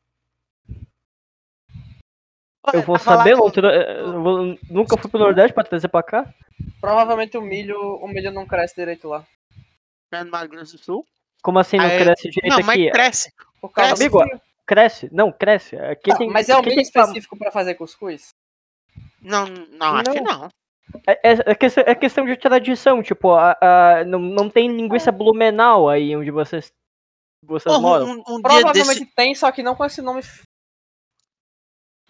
Eu 2.74 2.82
vou 2.82 2.98
saber, 2.98 3.36
com- 3.38 3.44
outro, 3.44 3.68
eu 3.68 4.22
vou- 4.24 4.58
nunca 4.70 4.98
fui 4.98 5.10
pro 5.10 5.20
Nordeste 5.20 5.54
pra 5.54 5.64
trazer 5.64 5.88
pra 5.88 6.02
cá. 6.02 6.34
Provavelmente 6.82 7.38
o 7.38 7.42
milho, 7.42 7.80
o 7.98 8.08
milho 8.08 8.32
não 8.32 8.46
cresce 8.46 8.76
direito 8.76 9.08
lá. 9.08 9.26
né, 10.12 10.24
no 10.24 10.32
Mato 10.32 10.48
Grosso 10.48 10.78
do 10.78 10.84
Sul. 10.84 11.06
Como 11.42 11.60
assim 11.60 11.78
não 11.78 11.86
Aí- 11.86 11.98
cresce 12.00 12.30
direito 12.30 12.54
Não, 12.58 12.66
mas 12.66 12.80
aqui? 12.80 12.92
cresce. 12.92 13.34
Por 13.60 13.70
causa 13.72 13.96
Cresce, 13.96 14.04
amigo. 14.18 14.42
Cresce? 14.66 15.10
Não, 15.12 15.32
cresce. 15.32 15.76
Aqui 15.78 16.12
Tá, 16.12 16.18
tem, 16.18 16.30
mas 16.30 16.48
é 16.48 16.56
um 16.56 16.60
aqui 16.60 16.70
milho 16.70 16.82
específico 16.82 17.38
pra 17.38 17.52
fazer 17.52 17.76
cuscuz? 17.76 18.34
Não, 19.22 19.46
não, 19.46 19.96
acho 19.98 20.12
que 20.12 20.22
não. 20.22 20.48
É, 21.08 21.32
é- 21.34 21.52
é 21.52 21.56
questão, 21.56 21.84
é 21.86 21.96
questão 21.96 22.26
de 22.26 22.38
tradição, 22.38 23.04
tipo, 23.04 23.32
a, 23.34 23.58
a- 23.60 24.04
não, 24.06 24.20
não 24.20 24.50
tem 24.50 24.70
linguiça 24.70 25.12
blumenau 25.12 25.90
aí 25.90 26.16
onde 26.16 26.32
vocês, 26.32 26.72
vocês 27.46 27.64
Porra, 27.76 27.80
moram. 27.82 28.06
um, 28.08 28.24
um 28.36 28.42
Provavelmente 28.42 29.00
desse... 29.00 29.06
tem, 29.16 29.34
só 29.36 29.52
que 29.52 29.64
não 29.64 29.76
com 29.76 29.86
esse 29.86 30.02
nome 30.02 30.22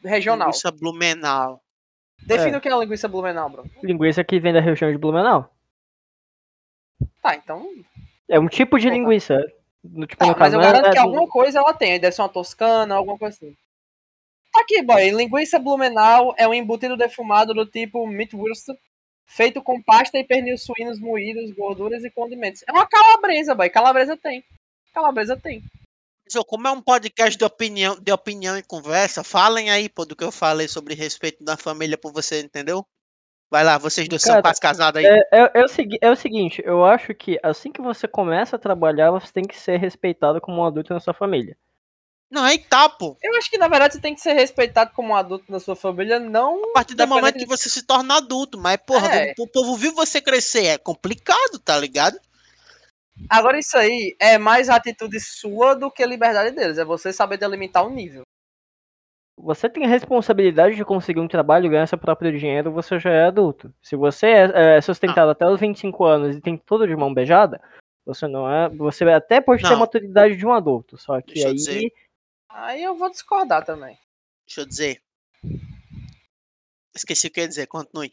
regional. 0.04 0.48
Linguiça 0.48 0.72
Blumenau. 0.72 1.62
Defina 2.26 2.56
É. 2.56 2.58
o 2.58 2.62
que 2.62 2.70
é 2.70 2.78
linguiça 2.80 3.08
blumenau, 3.08 3.50
bro. 3.50 3.70
Linguiça 3.84 4.24
que 4.24 4.40
vem 4.40 4.54
da 4.54 4.62
região 4.62 4.90
de 4.92 4.98
Blumenau. 4.98 5.54
Tá, 7.22 7.36
então. 7.36 7.70
É 8.30 8.40
um 8.40 8.48
tipo 8.48 8.80
de 8.80 8.90
linguiça. 8.90 9.36
No, 9.84 10.08
tipo, 10.08 10.20
Tá, 10.20 10.26
no 10.28 10.32
mas 10.32 10.40
caso, 10.40 10.56
eu 10.56 10.60
não 10.62 10.68
é- 10.68 10.72
garanto 10.72 10.92
que 10.94 10.98
alguma 10.98 11.28
coisa 11.28 11.60
ela 11.60 11.74
tem. 11.74 12.00
Deve 12.00 12.16
ser 12.16 12.22
uma 12.22 12.30
toscana, 12.30 12.96
alguma 12.96 13.18
coisa 13.18 13.36
assim. 13.36 13.56
Tá 14.52 14.62
aqui, 14.62 14.82
boy. 14.82 15.12
Linguiça 15.12 15.60
blumenau 15.60 16.34
é 16.38 16.48
um 16.48 16.54
embutido 16.54 16.96
defumado 16.98 17.54
do 17.54 17.66
tipo 17.66 18.08
Meatwurst, 18.08 18.68
feito 19.28 19.62
com 19.62 19.84
pasta 19.84 20.18
e 20.18 20.24
pernil 20.24 20.58
suínos 20.58 21.00
moídos, 21.00 21.52
gorduras 21.52 22.04
e 22.06 22.10
condimentos. 22.10 22.64
É 22.68 22.72
uma 22.72 22.88
calabresa, 22.88 23.54
boy. 23.54 23.70
Calabresa 23.70 24.16
tem. 24.18 24.44
Calabresa 24.96 25.36
tem. 25.38 25.62
Como 26.48 26.68
é 26.68 26.72
um 26.72 26.82
podcast 26.82 27.38
de 27.38 27.46
opinião, 27.46 27.96
de 28.00 28.12
opinião 28.12 28.58
e 28.58 28.64
conversa, 28.64 29.24
falem 29.24 29.70
aí, 29.70 29.88
pô, 29.88 30.06
do 30.06 30.16
que 30.16 30.24
eu 30.24 30.32
falei 30.32 30.68
sobre 30.68 30.96
respeito 30.96 31.44
da 31.44 31.56
família 31.56 31.98
por 31.98 32.12
você, 32.12 32.42
entendeu? 32.42 32.84
Vai 33.52 33.64
lá, 33.64 33.78
vocês 33.78 34.08
dois 34.08 34.24
são 34.24 34.42
quase 34.42 34.60
casados 34.60 35.00
aí. 35.00 35.06
É, 35.06 35.20
é- 35.32 35.52
é 35.54 35.64
o 35.64 35.68
segui- 35.68 36.00
é 36.02 36.10
o 36.10 36.16
seguinte, 36.16 36.64
eu 36.66 36.84
acho 36.84 37.14
que 37.14 37.38
assim 37.44 37.72
que 37.72 37.80
você 37.82 38.08
começa 38.08 38.56
a 38.56 38.60
trabalhar, 38.60 39.12
você 39.12 39.32
tem 39.32 39.44
que 39.44 39.56
ser 39.60 39.78
respeitado 39.78 40.42
como 40.42 40.62
um 40.62 40.66
adulto 40.66 40.94
na 40.94 41.00
sua 41.00 41.14
família. 41.14 41.56
Não, 42.32 42.44
aí 42.44 42.58
tá, 42.58 42.90
pô. 42.90 43.16
Eu 43.22 43.36
acho 43.38 43.50
que, 43.52 43.58
na 43.58 43.68
verdade, 43.68 43.94
você 43.94 44.02
tem 44.02 44.16
que 44.16 44.20
ser 44.22 44.34
respeitado 44.34 44.92
como 44.96 45.10
um 45.10 45.16
adulto 45.16 45.46
na 45.52 45.60
sua 45.60 45.76
família, 45.76 46.20
não. 46.20 46.72
A 46.72 46.74
partir 46.74 46.96
do 46.96 47.08
momento 47.08 47.34
que 47.36 47.40
de- 47.42 47.46
você 47.46 47.70
se 47.70 47.84
torna 47.84 48.18
adulto, 48.18 48.58
mas, 48.58 48.78
porra, 48.78 49.16
É. 49.16 49.34
o 49.38 49.48
povo 49.48 49.76
viu 49.76 49.94
você 49.94 50.20
crescer, 50.20 50.66
é 50.66 50.78
complicado, 50.80 51.60
tá 51.64 51.78
ligado? 51.78 52.20
Agora, 53.30 53.58
isso 53.58 53.78
aí 53.78 54.16
é 54.20 54.38
mais 54.38 54.70
atitude 54.70 55.20
sua 55.20 55.74
do 55.76 55.90
que 55.90 56.06
liberdade 56.06 56.56
deles. 56.56 56.78
É 56.78 56.86
você 56.86 57.12
saber 57.14 57.38
delimitar 57.38 57.86
o 57.86 57.90
nível. 57.90 58.24
você 59.38 59.70
tem 59.70 59.86
a 59.86 59.90
responsabilidade 59.90 60.76
de 60.76 60.86
conseguir 60.86 61.20
um 61.20 61.28
trabalho, 61.28 61.70
ganhar 61.70 61.88
seu 61.88 61.98
próprio 61.98 62.38
dinheiro, 62.38 62.72
você 62.72 63.00
já 63.00 63.12
é 63.12 63.26
adulto. 63.26 63.74
Se 63.82 63.96
você 63.96 64.28
é, 64.28 64.78
é 64.78 64.82
sustentado 64.82 65.30
até 65.30 65.46
os 65.48 65.60
25 65.60 66.04
anos 66.06 66.36
e 66.36 66.42
tem 66.42 66.58
tudo 66.58 66.88
de 66.88 66.96
mão 66.96 67.14
beijada, 67.14 67.62
você 68.06 68.28
não 68.28 68.50
é. 68.50 68.70
Você 68.70 69.04
até 69.06 69.42
pode 69.42 69.62
ter 69.62 69.68
a 69.68 69.72
Não. 69.72 69.80
maturidade 69.80 70.36
de 70.36 70.46
um 70.46 70.54
adulto. 70.54 70.98
Só 70.98 71.22
que 71.22 71.34
Deixa 71.34 71.48
eu 71.48 71.52
aí. 71.52 71.56
dizer. 71.56 71.94
Aí 72.50 72.84
eu 72.84 72.96
vou 72.96 73.10
discordar 73.10 73.66
também. 73.66 73.98
Deixa 74.48 74.62
eu 74.62 74.66
dizer. 74.66 75.02
Esqueci 76.96 77.28
o 77.28 77.32
que 77.32 77.40
eu 77.40 77.44
ia 77.44 77.48
dizer, 77.50 77.68
continue. 77.68 78.12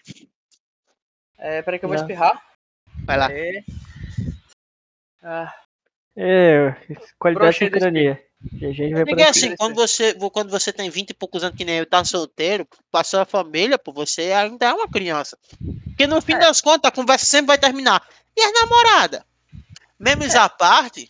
É, 1.38 1.62
peraí 1.62 1.78
que 1.78 1.84
eu 1.84 1.88
vou 1.88 1.96
Não. 1.96 2.04
espirrar. 2.04 2.42
Vai 3.04 3.16
lá. 3.16 3.28
É. 3.32 3.62
Ah, 5.22 5.52
É, 6.16 6.74
qualidade 7.18 7.52
de 7.58 7.64
sincronia. 7.64 8.22
Por 8.42 9.06
Porque 9.06 9.22
aqui. 9.22 9.30
assim, 9.30 9.56
quando 9.56 9.76
você, 9.76 10.14
quando 10.14 10.50
você 10.50 10.72
tem 10.72 10.90
20 10.90 11.10
e 11.10 11.14
poucos 11.14 11.44
anos 11.44 11.56
que 11.56 11.64
nem 11.64 11.78
eu, 11.78 11.86
tá 11.86 12.04
solteiro, 12.04 12.66
passou 12.90 13.20
a 13.20 13.24
família, 13.24 13.78
pô, 13.78 13.92
você 13.92 14.32
ainda 14.32 14.66
é 14.66 14.72
uma 14.72 14.88
criança. 14.88 15.38
Porque 15.86 16.08
no 16.08 16.20
fim 16.20 16.34
É. 16.34 16.38
das 16.38 16.60
contas, 16.60 16.88
a 16.90 16.94
conversa 16.94 17.24
sempre 17.24 17.46
vai 17.46 17.58
terminar. 17.58 18.04
E 18.36 18.42
as 18.42 18.52
namoradas? 18.52 19.22
Memes 19.98 20.34
à 20.34 20.48
parte, 20.48 21.08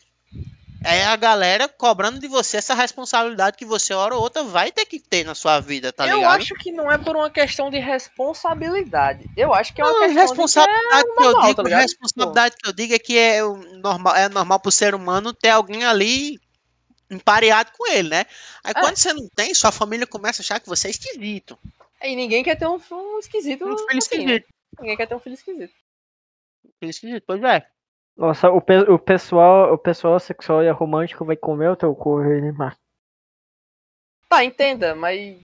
é 0.84 1.04
a 1.04 1.16
galera 1.16 1.68
cobrando 1.68 2.18
de 2.18 2.28
você 2.28 2.56
essa 2.56 2.74
responsabilidade 2.74 3.56
que 3.56 3.64
você, 3.64 3.92
hora 3.94 4.14
ou 4.14 4.20
outra, 4.22 4.42
vai 4.42 4.70
ter 4.72 4.84
que 4.86 4.98
ter 4.98 5.24
na 5.24 5.34
sua 5.34 5.60
vida, 5.60 5.92
tá 5.92 6.06
eu 6.06 6.16
ligado? 6.18 6.36
acho 6.40 6.54
que 6.56 6.70
não 6.72 6.90
é 6.90 6.98
por 6.98 7.16
uma 7.16 7.30
questão 7.30 7.70
de 7.70 7.78
responsabilidade. 7.78 9.28
Eu 9.36 9.52
acho 9.54 9.72
que 9.74 9.80
é 9.80 9.84
uma 9.84 9.92
Não, 9.92 10.00
questão 10.00 10.14
de 10.14 10.20
que 10.24 10.28
responsabilidade 10.28 11.04
que, 11.16 11.22
eu 11.24 11.40
digo, 11.42 11.62
tá 11.70 11.76
responsabilidade 11.78 12.56
que 12.56 12.68
eu 12.68 12.72
digo 12.72 12.94
é 12.94 12.98
que 12.98 13.18
é 13.18 13.40
normal, 13.78 14.16
é 14.16 14.28
normal 14.28 14.60
pro 14.60 14.70
ser 14.72 14.94
humano 14.94 15.32
ter 15.32 15.50
alguém 15.50 15.84
ali 15.84 16.40
empareado 17.10 17.70
com 17.76 17.86
ele, 17.90 18.08
né? 18.08 18.24
Aí 18.64 18.72
É. 18.74 18.80
quando 18.80 18.96
você 18.96 19.12
não 19.12 19.28
tem, 19.34 19.54
sua 19.54 19.70
família 19.70 20.06
começa 20.06 20.40
a 20.40 20.42
achar 20.42 20.60
que 20.60 20.68
você 20.68 20.88
é 20.88 20.90
esquisito. 20.90 21.58
é- 22.00 22.10
E 22.10 22.16
ninguém 22.16 22.42
quer 22.42 22.56
ter 22.56 22.66
um, 22.66 22.80
um 22.90 23.18
esquisito. 23.18 23.64
Um 23.64 23.76
filho 23.78 23.98
assim, 23.98 24.24
né? 24.26 24.34
esquisito. 24.34 24.46
Ninguém 24.80 24.96
quer 24.96 25.06
ter 25.06 25.14
um 25.14 25.20
filho 25.20 25.34
esquisito. 25.34 25.72
Filho 26.80 26.90
esquisito, 26.90 27.24
pois 27.26 27.42
é. 27.44 27.66
Nossa, 28.22 28.48
o, 28.50 28.60
pe- 28.60 28.88
o 28.88 28.98
pessoal, 29.00 29.74
o 29.74 29.78
pessoal 29.78 30.20
sexual 30.20 30.62
e 30.62 30.70
romântico 30.70 31.24
vai 31.24 31.34
comer 31.36 31.70
o 31.70 31.76
teu 31.76 31.92
cu, 31.92 32.20
Neymar. 32.22 32.76
Tá, 34.28 34.44
entenda, 34.44 34.94
mas. 34.94 35.40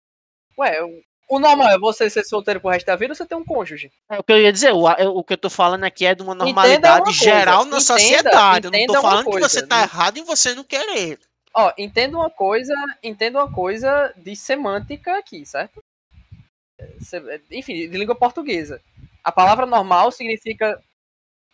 Ué, 0.58 0.84
o- 0.84 1.02
o 1.30 1.38
normal 1.38 1.70
é 1.70 1.78
você 1.78 2.10
ser 2.10 2.22
solteiro 2.24 2.60
pro 2.60 2.68
resto 2.68 2.86
da 2.86 2.94
vida 2.94 3.12
ou 3.12 3.16
você 3.16 3.24
ter 3.24 3.34
um 3.34 3.44
cônjuge. 3.44 3.90
É 4.10 4.18
o 4.18 4.22
que 4.22 4.30
eu 4.30 4.38
ia 4.38 4.52
dizer, 4.52 4.72
o, 4.74 4.84
o 4.84 5.24
que 5.24 5.32
eu 5.32 5.38
tô 5.38 5.48
falando 5.48 5.84
aqui 5.84 6.04
é 6.04 6.14
de 6.14 6.22
uma 6.22 6.34
Entenda 6.34 6.44
normalidade 6.44 6.98
uma 7.00 7.04
coisa, 7.06 7.18
geral 7.18 7.58
na 7.64 7.78
entenda- 7.78 7.80
sociedade. 7.80 8.66
eu 8.66 8.70
não 8.70 8.78
entenda 8.78 8.92
tô 8.92 9.00
falando 9.02 9.24
que 9.24 9.30
coisa, 9.30 9.48
você 9.48 9.66
tá 9.66 9.76
né? 9.78 9.82
errado 9.84 10.18
em 10.18 10.24
você 10.24 10.54
não 10.54 10.62
querer. 10.62 11.18
Ó, 11.54 11.72
entenda 11.78 12.18
uma 12.18 12.28
coisa, 12.30 12.74
entenda 13.02 13.38
uma 13.42 13.50
coisa 13.50 14.12
de 14.18 14.36
semântica 14.36 15.16
aqui, 15.18 15.46
certo? 15.46 15.82
É, 16.78 16.86
se- 17.00 17.40
Enfim, 17.50 17.88
de 17.88 17.96
língua 17.96 18.14
portuguesa. 18.14 18.82
A 19.24 19.32
palavra 19.32 19.64
normal 19.64 20.12
significa 20.12 20.78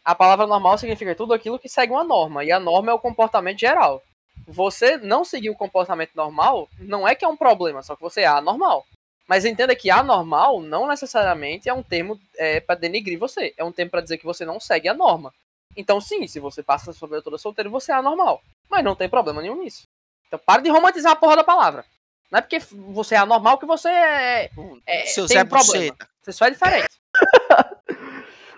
a 0.04 0.14
palavra 0.14 0.46
normal 0.46 0.78
significa 0.78 1.14
tudo 1.14 1.32
aquilo 1.32 1.58
que 1.58 1.68
segue 1.68 1.92
uma 1.92 2.04
norma, 2.04 2.44
e 2.44 2.50
a 2.50 2.58
norma 2.58 2.90
é 2.90 2.94
o 2.94 2.98
comportamento 2.98 3.58
geral. 3.58 4.02
Você 4.46 4.96
não 4.96 5.24
seguir 5.24 5.50
o 5.50 5.56
comportamento 5.56 6.10
normal 6.14 6.68
não 6.78 7.06
é 7.06 7.14
que 7.14 7.24
é 7.24 7.28
um 7.28 7.36
problema, 7.36 7.82
só 7.82 7.94
que 7.94 8.02
você 8.02 8.22
é 8.22 8.26
anormal. 8.26 8.84
Mas 9.28 9.44
entenda 9.44 9.74
que 9.76 9.90
anormal 9.90 10.60
não 10.60 10.88
necessariamente 10.88 11.68
é 11.68 11.72
um 11.72 11.82
termo 11.82 12.18
é, 12.36 12.60
para 12.60 12.74
denegrir 12.74 13.18
você, 13.18 13.54
é 13.56 13.62
um 13.62 13.72
termo 13.72 13.90
para 13.90 14.00
dizer 14.00 14.18
que 14.18 14.24
você 14.24 14.44
não 14.44 14.58
segue 14.58 14.88
a 14.88 14.94
norma. 14.94 15.32
Então, 15.76 16.00
sim, 16.00 16.26
se 16.26 16.40
você 16.40 16.62
passa 16.62 16.90
a 16.90 16.94
sua 16.94 17.08
vida 17.08 17.22
toda 17.22 17.38
solteiro, 17.38 17.70
você 17.70 17.92
é 17.92 17.94
anormal. 17.94 18.42
Mas 18.68 18.84
não 18.84 18.96
tem 18.96 19.08
problema 19.08 19.40
nenhum 19.40 19.62
nisso. 19.62 19.86
Então, 20.26 20.38
para 20.44 20.60
de 20.60 20.70
romantizar 20.70 21.12
a 21.12 21.16
porra 21.16 21.36
da 21.36 21.44
palavra. 21.44 21.84
Não 22.30 22.38
é 22.38 22.42
porque 22.42 22.58
você 22.58 23.14
é 23.14 23.18
anormal 23.18 23.58
que 23.58 23.66
você 23.66 23.88
é. 23.88 24.50
é 24.86 25.06
Seu 25.06 25.26
tem 25.26 25.36
Zé 25.36 25.42
um 25.44 25.46
problema. 25.46 25.92
Buceta. 25.92 26.08
Você 26.22 26.32
só 26.32 26.46
é 26.46 26.50
diferente. 26.50 26.88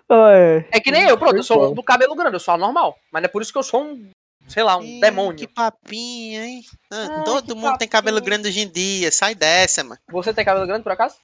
Ai, 0.09 0.69
É 0.71 0.81
que 0.81 0.91
nem 0.91 1.05
eu, 1.05 1.19
pronto, 1.19 1.37
eu 1.37 1.43
sou 1.43 1.75
do 1.75 1.83
cabelo 1.83 2.15
grande, 2.15 2.37
eu 2.37 2.41
sou 2.41 2.55
anormal. 2.55 2.99
Mas 3.11 3.23
não 3.23 3.27
é 3.27 3.31
por 3.31 3.43
isso 3.43 3.53
que 3.53 3.59
eu 3.59 3.63
sou 3.63 3.83
um, 3.83 4.11
sei 4.47 4.63
lá, 4.63 4.77
um 4.77 4.83
Ih, 4.83 5.01
demônio. 5.01 5.39
Que 5.39 5.49
papinho, 5.49 6.43
hein? 6.43 6.63
Ah, 6.91 7.19
Ai, 7.19 7.25
todo 7.25 7.57
mundo 7.57 7.79
tem 7.79 7.89
cabelo 7.89 8.21
grande 8.21 8.49
hoje 8.49 8.61
em 8.61 8.71
dia. 8.71 9.11
Sai 9.11 9.35
dessa, 9.35 9.83
mano. 9.83 10.01
Você 10.11 10.35
tem 10.35 10.45
cabelo 10.45 10.67
grande 10.67 10.83
por 10.83 10.93
acaso? 10.93 11.17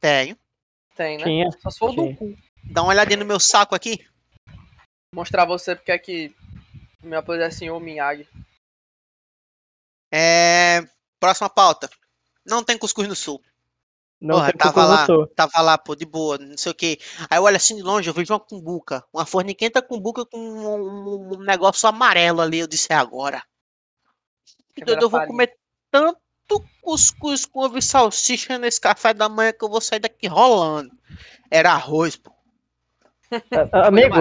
Tenho. 0.00 0.36
Tem, 0.94 1.18
né? 1.18 1.24
tinha. 1.24 1.50
Só 1.60 1.70
se 1.70 1.78
for 1.78 1.90
o 1.90 1.92
do 1.92 2.16
cu. 2.16 2.36
Dá 2.64 2.82
uma 2.82 2.90
olhadinha 2.90 3.18
no 3.18 3.24
meu 3.24 3.40
saco 3.40 3.74
aqui. 3.74 4.06
Mostrar 5.14 5.44
você 5.44 5.74
porque 5.74 5.92
é 5.92 5.98
que 5.98 6.34
meu 7.02 7.18
apelido 7.18 7.44
é 7.44 7.50
senhor 7.50 7.78
Miyagi. 7.80 8.28
É. 10.12 10.84
Próxima 11.18 11.48
pauta. 11.48 11.90
Não 12.44 12.62
tem 12.62 12.78
cuscuz 12.78 13.08
no 13.08 13.14
sul. 13.16 13.42
Não 14.22 14.36
Porra, 14.36 14.52
tava 14.52 14.84
lá. 14.84 15.06
Tava 15.34 15.60
lá, 15.60 15.76
pô, 15.76 15.96
de 15.96 16.06
boa, 16.06 16.38
não 16.38 16.56
sei 16.56 16.70
o 16.70 16.74
que. 16.74 16.96
Aí 17.28 17.38
eu 17.38 17.42
olho 17.42 17.56
assim 17.56 17.74
de 17.74 17.82
longe, 17.82 18.08
eu 18.08 18.14
vejo 18.14 18.32
uma 18.32 18.38
cumbuca. 18.38 19.04
Uma 19.12 19.26
forniquenta 19.26 19.82
cumbuca 19.82 20.24
com 20.24 20.38
um, 20.38 21.34
um 21.34 21.38
negócio 21.40 21.88
amarelo 21.88 22.40
ali. 22.40 22.60
Eu 22.60 22.68
disse, 22.68 22.92
é 22.92 22.94
agora. 22.94 23.42
Então 24.76 24.86
Quebra 24.86 25.02
eu 25.04 25.10
vou 25.10 25.18
farinha. 25.18 25.26
comer 25.26 25.52
tanto 25.90 26.18
cuscuz 26.80 27.44
com 27.44 27.64
ovo 27.64 27.78
e 27.78 27.82
salsicha 27.82 28.58
nesse 28.58 28.80
café 28.80 29.12
da 29.12 29.28
manhã 29.28 29.52
que 29.52 29.64
eu 29.64 29.68
vou 29.68 29.80
sair 29.80 29.98
daqui 29.98 30.28
rolando. 30.28 30.92
Era 31.50 31.72
arroz, 31.72 32.14
pô. 32.14 32.30
A- 33.72 33.88
Amigo? 33.88 34.14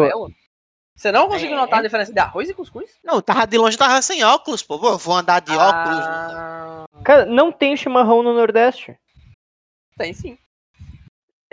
Você 0.95 1.11
não 1.11 1.27
conseguiu 1.27 1.57
É. 1.57 1.59
notar 1.61 1.79
a 1.79 1.83
diferença 1.83 2.11
de 2.11 2.19
arroz 2.19 2.49
e 2.49 2.53
cuscuz? 2.55 2.89
Não, 3.03 3.15
eu 3.15 3.21
tava 3.21 3.45
de 3.45 3.55
longe, 3.57 3.77
tava 3.77 4.01
sem 4.01 4.23
óculos, 4.23 4.63
pô. 4.63 4.77
Vou 4.97 5.15
andar 5.15 5.41
de 5.41 5.51
óculos. 5.51 6.05
Ah, 6.07 6.85
cara, 7.03 7.25
não 7.27 7.51
tem 7.51 7.77
chimarrão 7.77 8.23
no 8.23 8.33
Nordeste. 8.33 8.97
Tem 10.01 10.13
sim. 10.13 10.37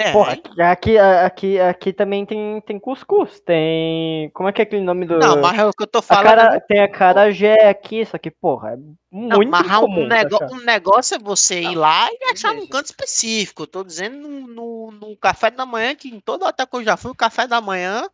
É, 0.00 0.12
Porra, 0.12 0.34
aqui, 0.34 0.60
aqui, 0.62 0.98
aqui, 0.98 1.58
aqui 1.60 1.92
também 1.92 2.24
tem, 2.24 2.60
tem 2.60 2.78
cuscuz. 2.78 3.40
Tem. 3.40 4.30
Como 4.30 4.48
é 4.48 4.52
que 4.52 4.62
é 4.62 4.64
aquele 4.64 4.80
nome 4.82 5.04
do. 5.04 5.18
Não, 5.18 5.40
mas 5.40 5.58
é 5.58 5.64
o 5.66 5.72
que 5.72 5.82
eu 5.82 5.88
tô 5.88 5.98
a 5.98 6.02
falando. 6.02 6.24
cara, 6.24 6.60
tem 6.60 6.80
a 6.80 6.88
carajé 6.88 7.68
aqui, 7.68 8.06
só 8.06 8.16
que, 8.16 8.30
porra, 8.30 8.74
é 8.74 8.76
Não, 9.10 9.38
muito 9.38 9.56
um, 9.56 9.80
comum. 9.80 10.06
nego- 10.06 10.36
achar. 10.36 10.52
um 10.52 10.60
negócio 10.60 11.16
é 11.16 11.18
você 11.18 11.62
ir 11.62 11.74
Não, 11.74 11.80
lá 11.80 12.08
e 12.12 12.30
achar 12.30 12.54
num 12.54 12.68
canto 12.68 12.86
específico. 12.86 13.64
Eu 13.64 13.66
tô 13.66 13.82
dizendo 13.82 14.28
no, 14.28 14.46
no, 14.46 14.90
no 14.92 15.16
café 15.16 15.50
da 15.50 15.66
manhã, 15.66 15.96
que 15.96 16.08
em 16.14 16.20
todo 16.20 16.44
hotel 16.46 16.68
que 16.68 16.76
eu 16.76 16.84
já 16.84 16.96
fui, 16.96 17.10
o 17.10 17.14
café 17.16 17.48
da 17.48 17.60
manhã 17.60 18.08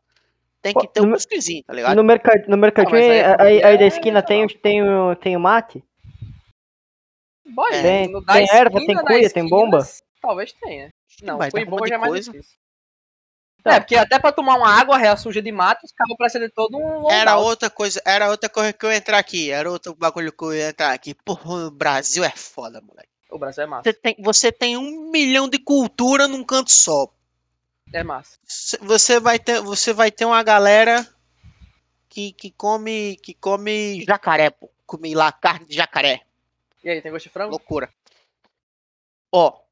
tem 0.62 0.73
que 0.73 0.88
ter 0.88 1.03
um 1.03 1.07
no- 1.09 1.12
cuscuzinho, 1.12 1.62
tá 1.64 1.75
ligado? 1.75 1.94
No, 1.94 2.03
mercado, 2.03 2.44
no 2.49 2.57
mercadinho, 2.57 2.97
aí 2.97 3.11
aí, 3.11 3.18
é 3.18 3.37
aí, 3.42 3.62
aí 3.62 3.77
da 3.79 3.85
é- 3.85 3.88
esquina 3.88 4.23
tem, 4.23 4.42
o- 4.42 4.49
tem, 4.49 4.81
tem 5.20 5.37
o 5.37 5.40
mate? 5.40 5.85
Boy, 7.47 7.70
Tem- 7.73 8.09
no 8.11 8.25
da 8.25 8.33
tem 8.33 8.49
erva, 8.51 8.79
tem 8.87 8.97
cuia, 8.97 9.29
tem 9.31 9.47
bomba? 9.47 9.87
Talvez 10.25 10.53
tenha. 10.53 10.91
Não, 11.23 11.37
um 11.37 11.39
bomba 11.39 11.71
monte 11.71 11.89
já 11.89 11.95
é 11.97 11.99
mais 11.99 12.11
coisa. 12.13 12.33
difícil. 12.33 12.57
Tá. 13.63 13.75
É, 13.75 13.81
porque 13.81 13.97
até 13.97 14.19
pra 14.19 14.33
tomar 14.33 14.57
uma 14.57 14.69
água 14.69 14.99
real 14.99 15.17
suja 15.17 15.41
de 15.41 15.51
mato, 15.51 15.85
os 15.85 15.93
cabos 15.93 16.17
precisam 16.17 16.47
de 16.47 16.53
todo 16.53 16.77
um 16.77 17.11
Era 17.11 17.33
loadout. 17.33 17.49
outra 17.49 17.71
coisa, 17.71 18.03
era 18.05 18.31
outra 18.31 18.49
coisa 18.49 18.73
que 18.73 18.85
eu 18.85 18.91
ia 18.91 18.97
entrar 18.99 19.19
aqui, 19.19 19.51
era 19.51 19.71
outro 19.71 19.95
bagulho 19.95 20.33
que 20.33 20.45
eu 20.45 20.55
ia 20.55 20.69
entrar 20.69 20.93
aqui. 20.93 21.15
Porra, 21.15 21.67
o 21.67 21.71
Brasil 21.71 22.25
é 22.25 22.31
foda, 22.31 22.81
moleque. 22.81 23.09
O 23.31 23.39
Brasil 23.39 23.65
é 23.65 23.67
massa. 23.67 23.83
Você 23.85 23.93
tem, 23.95 24.17
você 24.19 24.53
tem 24.53 24.77
um 24.77 25.11
milhão 25.11 25.49
de 25.49 25.59
cultura 25.59 26.29
num 26.29 26.45
canto 26.45 26.73
só. 26.73 27.09
É 27.93 28.03
massa. 28.03 28.39
Você 28.81 29.19
vai 29.21 29.39
ter, 29.39 29.61
você 29.61 29.93
vai 29.93 30.11
ter 30.11 30.25
uma 30.25 30.43
galera 30.43 31.07
que, 32.09 32.33
que 32.33 32.51
come, 32.51 33.17
que 33.23 33.35
come 33.35 34.05
jacaré, 34.05 34.51
pô. 34.51 34.71
Come 34.87 35.15
lá 35.15 35.33
carne 35.33 35.67
de 35.67 35.75
jacaré. 35.75 36.21
E 36.83 36.91
aí, 36.91 37.01
tem 37.01 37.11
gosto 37.11 37.25
de 37.25 37.31
frango? 37.31 37.51
Loucura. 37.51 37.91
Ó. 39.33 39.63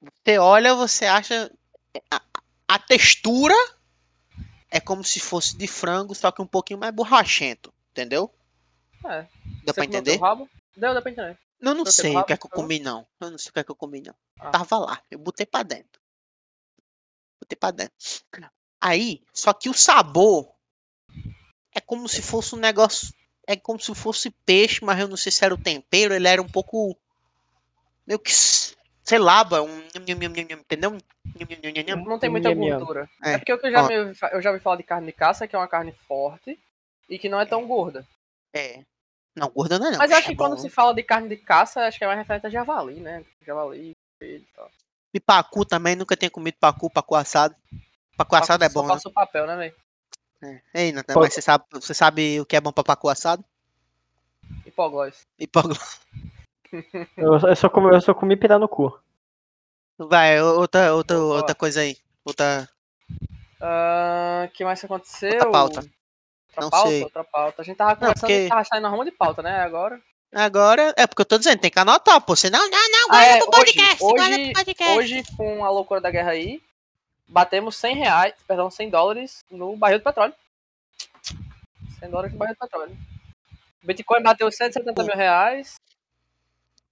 Você 0.00 0.38
olha, 0.38 0.74
você 0.74 1.06
acha. 1.06 1.50
A, 2.10 2.22
a 2.68 2.78
textura 2.78 3.54
é 4.70 4.80
como 4.80 5.04
se 5.04 5.20
fosse 5.20 5.56
de 5.56 5.66
frango, 5.66 6.14
só 6.14 6.30
que 6.30 6.40
um 6.40 6.46
pouquinho 6.46 6.78
mais 6.78 6.94
borrachento. 6.94 7.72
Entendeu? 7.90 8.32
É. 9.04 9.26
Deu 9.64 9.74
pra 9.74 9.84
Você 9.84 9.84
entender? 9.84 10.16
rabo? 10.18 10.48
Deu, 10.76 10.92
deu 10.92 11.02
pra 11.02 11.10
entender. 11.10 11.38
Eu 11.60 11.74
não 11.74 11.84
sei 11.84 12.16
o 12.16 12.24
que 12.24 12.32
é 12.32 12.36
que 12.36 12.46
eu 12.46 12.50
comi, 12.50 12.78
não. 12.78 13.06
Eu 13.20 13.30
não 13.30 13.38
sei 13.38 13.50
o 13.50 13.52
que 13.52 13.60
é 13.60 13.64
que 13.64 13.70
eu 13.70 13.76
comi, 13.76 14.00
não. 14.00 14.14
Ah. 14.38 14.50
Tava 14.50 14.78
lá. 14.78 15.02
Eu 15.10 15.18
botei 15.18 15.44
pra 15.44 15.62
dentro. 15.62 16.00
Botei 17.38 17.56
pra 17.56 17.70
dentro. 17.70 17.94
Aí, 18.80 19.22
só 19.32 19.52
que 19.52 19.68
o 19.68 19.74
sabor 19.74 20.50
é 21.74 21.80
como 21.80 22.08
se 22.08 22.22
fosse 22.22 22.54
um 22.54 22.58
negócio. 22.58 23.12
É 23.46 23.56
como 23.56 23.78
se 23.78 23.94
fosse 23.94 24.30
peixe, 24.30 24.82
mas 24.82 24.98
eu 24.98 25.08
não 25.08 25.16
sei 25.16 25.30
se 25.30 25.44
era 25.44 25.54
o 25.54 25.62
tempero. 25.62 26.14
Ele 26.14 26.28
era 26.28 26.40
um 26.40 26.48
pouco. 26.48 26.96
Meio 28.06 28.18
que. 28.18 28.32
Sei 29.02 29.18
lá, 29.18 29.42
ba, 29.42 29.62
um. 29.62 29.82
Entendeu? 29.94 30.90
Não 32.06 32.18
tem 32.18 32.30
muita 32.30 32.54
gordura. 32.54 33.08
É. 33.22 33.34
É, 33.34 33.38
porque 33.38 33.52
eu 33.52 33.70
já, 33.70 33.82
me, 33.82 33.94
eu 33.94 34.42
já 34.42 34.50
ouvi 34.50 34.62
falar 34.62 34.76
de 34.76 34.82
carne 34.82 35.06
de 35.06 35.12
caça, 35.12 35.48
que 35.48 35.56
é 35.56 35.58
uma 35.58 35.68
carne 35.68 35.92
forte 36.06 36.58
e 37.08 37.18
que 37.18 37.28
não 37.28 37.40
é 37.40 37.46
tão 37.46 37.66
gorda. 37.66 38.06
É. 38.54 38.82
Não, 39.34 39.48
gorda 39.48 39.78
não 39.78 39.86
é 39.86 39.90
não. 39.92 39.98
Mas 39.98 40.10
eu 40.10 40.16
acho 40.18 40.26
É 40.28 40.30
que 40.30 40.36
quando 40.36 40.56
bom. 40.56 40.62
se 40.62 40.68
fala 40.68 40.94
de 40.94 41.02
carne 41.02 41.28
de 41.28 41.36
caça, 41.36 41.86
acho 41.86 41.98
que 41.98 42.04
é 42.04 42.06
mais 42.06 42.18
referente 42.18 42.46
a 42.46 42.50
javali, 42.50 43.00
né? 43.00 43.24
Javali, 43.44 43.96
coelho 44.18 44.42
e 44.42 44.54
tal. 44.54 44.70
E 45.14 45.20
pacu 45.20 45.64
também, 45.64 45.96
nunca 45.96 46.16
tinha 46.16 46.30
comido 46.30 46.56
pacu, 46.60 46.90
pacu 46.90 47.14
assado. 47.14 47.54
Pacu 48.16 48.36
assado 48.36 48.62
é 48.64 48.68
Só 48.68 48.80
bom, 48.80 48.86
né? 48.86 48.94
passa 48.94 49.08
o 49.08 49.12
papel, 49.12 49.46
né, 49.46 49.56
velho? 49.56 49.74
É. 50.42 50.60
Ei, 50.74 50.92
Nathan, 50.92 51.14
Pô. 51.14 51.20
mas 51.20 51.34
você 51.34 51.42
sabe, 51.42 51.64
você 51.72 51.94
sabe 51.94 52.40
o 52.40 52.46
que 52.46 52.56
é 52.56 52.60
bom 52.60 52.72
pra 52.72 52.84
pacu 52.84 53.08
assado? 53.08 53.44
Hipoglós. 54.64 55.26
Pacu... 55.52 55.70
Eu, 57.16 57.34
eu, 57.38 57.56
só 57.56 57.68
comi, 57.68 57.94
eu 57.94 58.00
só 58.00 58.14
comi 58.14 58.36
pirar 58.36 58.58
no 58.58 58.68
cu. 58.68 58.98
Vai, 59.98 60.40
outra, 60.40 60.94
outra, 60.94 61.16
Boa. 61.16 61.36
outra 61.36 61.54
coisa 61.54 61.80
aí. 61.80 61.96
Outra. 62.24 62.68
O 63.60 64.48
que 64.52 64.64
mais 64.64 64.82
aconteceu? 64.84 65.32
Outra 65.32 65.50
pauta. 65.50 65.80
Outra 65.80 66.62
Não 66.62 66.70
pauta, 66.70 66.88
sei. 66.88 67.02
outra 67.04 67.24
pauta. 67.24 67.62
A 67.62 67.64
gente 67.64 67.76
tava 67.76 67.94
conversando 67.96 68.20
porque- 68.20 68.48
tava 68.48 68.64
saindo 68.64 68.82
na 68.82 68.88
ruma 68.88 69.04
de 69.04 69.10
pauta, 69.12 69.42
né? 69.42 69.60
Agora. 69.60 70.00
Agora, 70.32 70.94
é 70.96 71.06
porque 71.06 71.22
eu 71.22 71.26
tô 71.26 71.38
dizendo, 71.38 71.58
tem 71.60 71.70
que 71.70 71.78
anotar, 71.78 72.20
pô. 72.20 72.36
Senão, 72.36 72.60
não, 72.60 72.90
não, 72.90 73.06
Ah, 73.08 73.10
guarda 73.10 73.30
é, 73.30 73.38
pro 73.38 73.48
hoje- 73.48 73.56
podcast, 73.56 73.98
guarda 74.00 74.22
hoje- 74.36 74.44
pro 74.44 74.52
podcast. 74.64 74.98
Hoje, 74.98 75.22
com 75.36 75.64
a 75.64 75.70
loucura 75.70 76.00
da 76.00 76.10
guerra 76.10 76.30
aí, 76.30 76.62
batemos 77.26 77.76
100 77.76 77.96
reais, 77.96 78.34
perdão, 78.46 78.70
100 78.70 78.88
dólares 78.90 79.44
no 79.50 79.76
barril 79.76 79.98
de 79.98 80.04
petróleo. 80.04 80.34
100 81.98 82.10
dólares 82.10 82.32
no 82.32 82.38
barril 82.38 82.54
de 82.54 82.58
petróleo. 82.60 82.96
Bitcoin 83.82 84.22
bateu 84.22 84.50
170 84.50 85.02
mil 85.02 85.14
reais. 85.16 85.74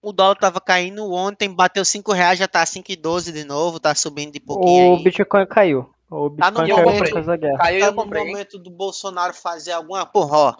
O 0.01 0.13
dólar 0.13 0.37
tava 0.37 0.61
caindo 0.61 1.11
ontem, 1.13 1.53
bateu 1.53 1.85
5 1.85 2.13
reais, 2.13 2.39
já 2.39 2.47
tá 2.47 2.65
5,12 2.65 3.33
de 3.33 3.45
novo, 3.45 3.81
tá 3.81 3.95
subindo 3.95 4.33
de 4.33 4.41
pouquinho 4.41 4.93
O 4.93 4.97
aí. 4.97 5.03
Bitcoin 5.03 5.47
caiu. 5.47 5.91
O 6.11 6.31
Tá 6.31 6.51
no 6.51 6.61
Bitcoin 6.63 6.67
caiu 6.69 6.85
momento. 6.85 7.05
por 7.05 7.13
causa 7.15 7.27
da 7.29 7.37
guerra. 7.37 7.59
Caiu 7.59 7.81
Tá 7.81 7.87
no 7.91 7.97
comprei. 7.97 8.23
hein? 8.23 8.29
momento 8.33 8.59
do 8.59 8.71
Bolsonaro 8.71 9.35
fazer 9.35 9.73
alguma 9.73 10.07
porra, 10.07 10.37
ó. 10.39 10.55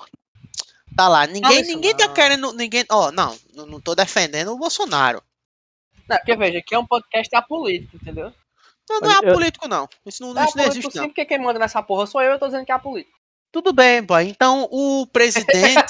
Tá 0.96 1.07
lá, 1.09 1.27
ninguém, 1.27 1.62
ninguém 1.62 1.96
tá 1.96 2.09
querendo, 2.09 2.53
ninguém, 2.53 2.85
ó, 2.90 3.12
não, 3.12 3.37
não, 3.55 3.66
não 3.66 3.81
tô 3.81 3.94
defendendo 3.94 4.53
o 4.53 4.59
Bolsonaro. 4.59 5.22
Não, 6.09 6.16
porque 6.16 6.35
veja, 6.35 6.59
aqui 6.59 6.74
é 6.74 6.79
um 6.79 6.87
podcast 6.87 7.35
apolítico, 7.37 7.96
entendeu? 7.96 8.33
Não, 8.90 9.01
não 9.01 9.12
é 9.12 9.18
eu- 9.31 9.35
político 9.35 9.68
não, 9.68 9.87
isso 10.05 10.22
não, 10.22 10.31
É 10.40 10.44
isso 10.46 10.57
não 10.57 10.64
apolítico 10.64 10.68
existe 10.79 10.92
sim, 10.92 10.98
não. 11.01 11.07
porque 11.09 11.24
quem 11.27 11.38
manda 11.38 11.59
nessa 11.59 11.81
porra 11.83 12.07
sou 12.07 12.20
eu, 12.22 12.33
eu 12.33 12.38
tô 12.38 12.46
dizendo 12.46 12.64
que 12.64 12.72
é 12.72 12.74
apolítico. 12.74 13.17
Tudo 13.50 13.72
bem, 13.72 14.02
boy. 14.02 14.28
Então, 14.28 14.68
o 14.70 15.06
presidente, 15.06 15.82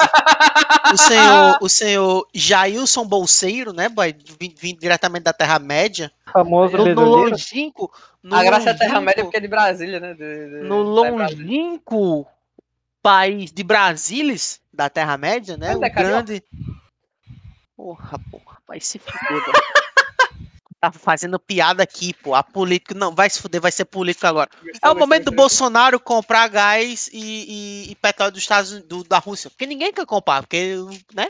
o 0.93 0.97
senhor, 0.97 1.59
o 1.61 1.69
senhor 1.69 2.29
Jailson 2.33 3.05
Bolseiro, 3.05 3.73
né, 3.73 3.89
boy, 3.89 4.15
vindo 4.57 4.79
diretamente 4.79 5.25
da 5.25 5.33
Terra-média, 5.33 6.11
Famoso 6.33 6.77
no, 6.77 6.95
no 6.95 7.05
longínquo, 7.05 7.91
no 8.23 8.37
a 8.37 8.43
graça 8.45 8.71
é 8.71 8.73
longínquo- 8.73 8.79
Terra-média 8.79 9.25
porque 9.25 9.37
é 9.37 9.41
de 9.41 9.49
Brasília, 9.49 9.99
né? 10.01 10.15
De, 10.15 10.19
de- 10.51 10.69
no 10.69 10.85
da 11.03 11.11
longínquo 11.11 12.27
país 13.03 13.51
de 13.51 13.63
Brasília, 13.65 14.37
da 14.73 14.89
Terra-média, 14.89 15.57
né? 15.57 15.71
Ele 15.73 15.79
o 15.81 15.85
é 15.85 15.91
carioca? 15.91 16.23
grande. 16.23 16.43
Porra, 17.77 18.19
porra, 18.31 18.59
vai 18.67 18.81
se 18.81 18.99
fuder. 18.99 19.43
Tá 20.81 20.93
fazendo 20.93 21.39
piada 21.41 21.83
aqui, 21.83 22.15
pô. 22.15 22.35
A 22.35 22.43
político. 22.43 22.95
Não, 22.95 23.13
vai 23.13 23.29
se 23.29 23.43
fuder, 23.43 23.61
vai 23.61 23.73
ser 23.73 23.85
político 23.85 24.27
agora. 24.27 24.49
É 24.81 24.89
o 24.89 24.95
momento 24.95 25.25
do 25.25 25.33
Bolsonaro 25.33 25.99
comprar 25.99 26.47
gás 26.49 27.09
e, 27.13 27.19
e- 27.89 27.91
e 27.91 27.95
petróleo 27.97 28.33
dos 28.33 28.43
Estados 28.43 28.71
Unidos, 28.71 28.89
do- 28.89 29.05
da 29.05 29.19
Rússia. 29.19 29.51
Porque 29.51 29.67
ninguém 29.67 29.93
quer 29.93 30.07
comprar, 30.07 30.43
porque, 30.43 30.77
né? 31.13 31.29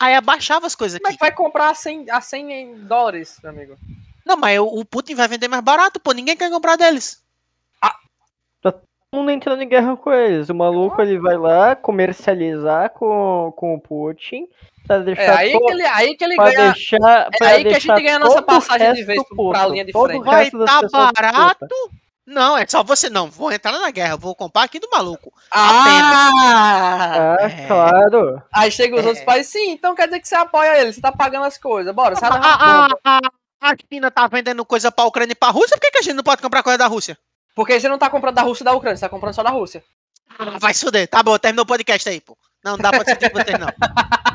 Aí 0.00 0.14
abaixava 0.14 0.66
as 0.66 0.74
coisas 0.74 0.98
Como 0.98 1.08
aqui. 1.08 1.18
que 1.18 1.24
vai 1.24 1.32
comprar 1.32 1.68
a 1.68 1.74
100, 1.74 2.10
a 2.10 2.20
100 2.22 2.86
dólares, 2.86 3.38
meu 3.42 3.52
amigo? 3.52 3.76
Não, 4.24 4.36
mas 4.36 4.58
o, 4.58 4.64
o 4.64 4.84
Putin 4.86 5.14
vai 5.14 5.28
vender 5.28 5.46
mais 5.48 5.62
barato, 5.62 6.00
pô. 6.00 6.12
Ninguém 6.12 6.34
quer 6.36 6.50
comprar 6.50 6.76
deles. 6.76 7.22
Todo 8.62 8.80
mundo 9.12 9.30
entrando 9.30 9.62
em 9.62 9.68
guerra 9.68 9.94
com 9.96 10.10
eles. 10.12 10.48
O 10.48 10.54
maluco 10.54 11.00
ele 11.02 11.18
vai 11.18 11.36
lá 11.36 11.76
comercializar 11.76 12.90
com, 12.90 13.52
com 13.56 13.74
o 13.74 13.80
Putin. 13.80 14.48
Pra 14.86 14.98
deixar 14.98 15.22
É 15.22 15.36
aí 15.36 15.52
to- 15.52 15.60
que 15.60 15.72
ele, 15.72 15.82
aí 15.86 16.16
que 16.16 16.24
ele 16.24 16.36
pra 16.36 16.44
ganha. 16.52 16.72
deixar, 16.72 17.26
É 17.32 17.38
pra 17.38 17.48
aí 17.48 17.62
que 17.64 17.68
a 17.74 17.78
gente 17.78 18.02
ganha 18.02 18.16
a 18.16 18.18
nossa 18.18 18.36
todo 18.36 18.44
passagem 18.46 18.92
de 18.94 19.02
vez 19.04 19.22
pro- 19.24 19.36
puto, 19.36 19.50
pra 19.52 19.66
linha 19.68 19.84
de 19.84 19.92
todo 19.92 20.04
o 20.04 20.08
frente. 20.08 20.24
Vai 20.24 20.50
tá 20.50 21.12
barato. 21.12 21.66
Não, 22.26 22.56
é 22.56 22.66
só 22.66 22.82
você 22.82 23.10
não. 23.10 23.30
Vou 23.30 23.52
entrar 23.52 23.72
na 23.72 23.90
guerra, 23.90 24.16
vou 24.16 24.34
comprar 24.34 24.62
aqui 24.62 24.78
do 24.78 24.88
maluco. 24.90 25.30
Ah! 25.50 27.36
Ah, 27.36 27.36
É. 27.40 27.66
claro. 27.66 28.42
Aí 28.52 28.70
chega 28.70 28.96
os 28.96 29.04
É. 29.04 29.08
outros 29.08 29.24
países, 29.24 29.52
sim, 29.52 29.70
então 29.72 29.94
quer 29.94 30.06
dizer 30.06 30.20
que 30.20 30.28
você 30.28 30.34
apoia 30.34 30.78
ele, 30.80 30.92
você 30.92 31.00
tá 31.00 31.12
pagando 31.12 31.44
as 31.44 31.58
coisas. 31.58 31.94
Bora, 31.94 32.16
sai 32.16 32.30
da 32.30 32.36
A, 32.36 32.54
a, 32.54 32.88
bomba. 32.88 32.98
a, 33.04 33.18
a 33.70 33.74
China 33.90 34.10
tá 34.10 34.26
vendendo 34.26 34.64
coisa 34.64 34.90
pra 34.90 35.04
Ucrânia 35.04 35.32
e 35.32 35.36
pra 35.36 35.50
Rússia, 35.50 35.76
por 35.76 35.80
que, 35.82 35.90
que 35.90 35.98
a 35.98 36.02
gente 36.02 36.14
não 36.14 36.22
pode 36.24 36.40
comprar 36.42 36.62
coisa 36.62 36.78
da 36.78 36.86
Rússia? 36.86 37.16
Porque 37.54 37.78
você 37.78 37.88
não 37.88 37.98
tá 37.98 38.08
comprando 38.10 38.34
da 38.36 38.42
Rússia 38.42 38.62
e 38.62 38.66
da 38.66 38.72
Ucrânia, 38.72 38.96
você 38.96 39.00
tá 39.04 39.08
comprando 39.08 39.34
só 39.34 39.42
da 39.42 39.50
Rússia. 39.50 39.82
Ah, 40.38 40.58
vai 40.58 40.72
se 40.74 40.84
fuder. 40.84 41.06
Tá 41.08 41.22
bom, 41.22 41.38
terminou 41.38 41.64
o 41.64 41.68
podcast 41.68 42.08
aí, 42.08 42.20
pô. 42.20 42.36
Não, 42.64 42.72
não 42.72 42.78
dá 42.78 42.90
pra 42.90 43.02
discutir 43.04 43.30
com 43.30 43.38
vocês, 43.38 43.58
não. 43.58 43.68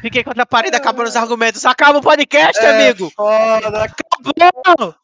Fiquei 0.00 0.24
contra 0.24 0.42
a 0.42 0.46
parede, 0.46 0.76
acabando 0.76 1.08
os 1.08 1.16
argumentos. 1.16 1.64
Acaba 1.64 1.98
o 1.98 2.02
podcast, 2.02 2.60
É, 2.62 2.70
amigo. 2.86 3.10
Foda. 3.14 3.84
Acabou! 3.84 4.94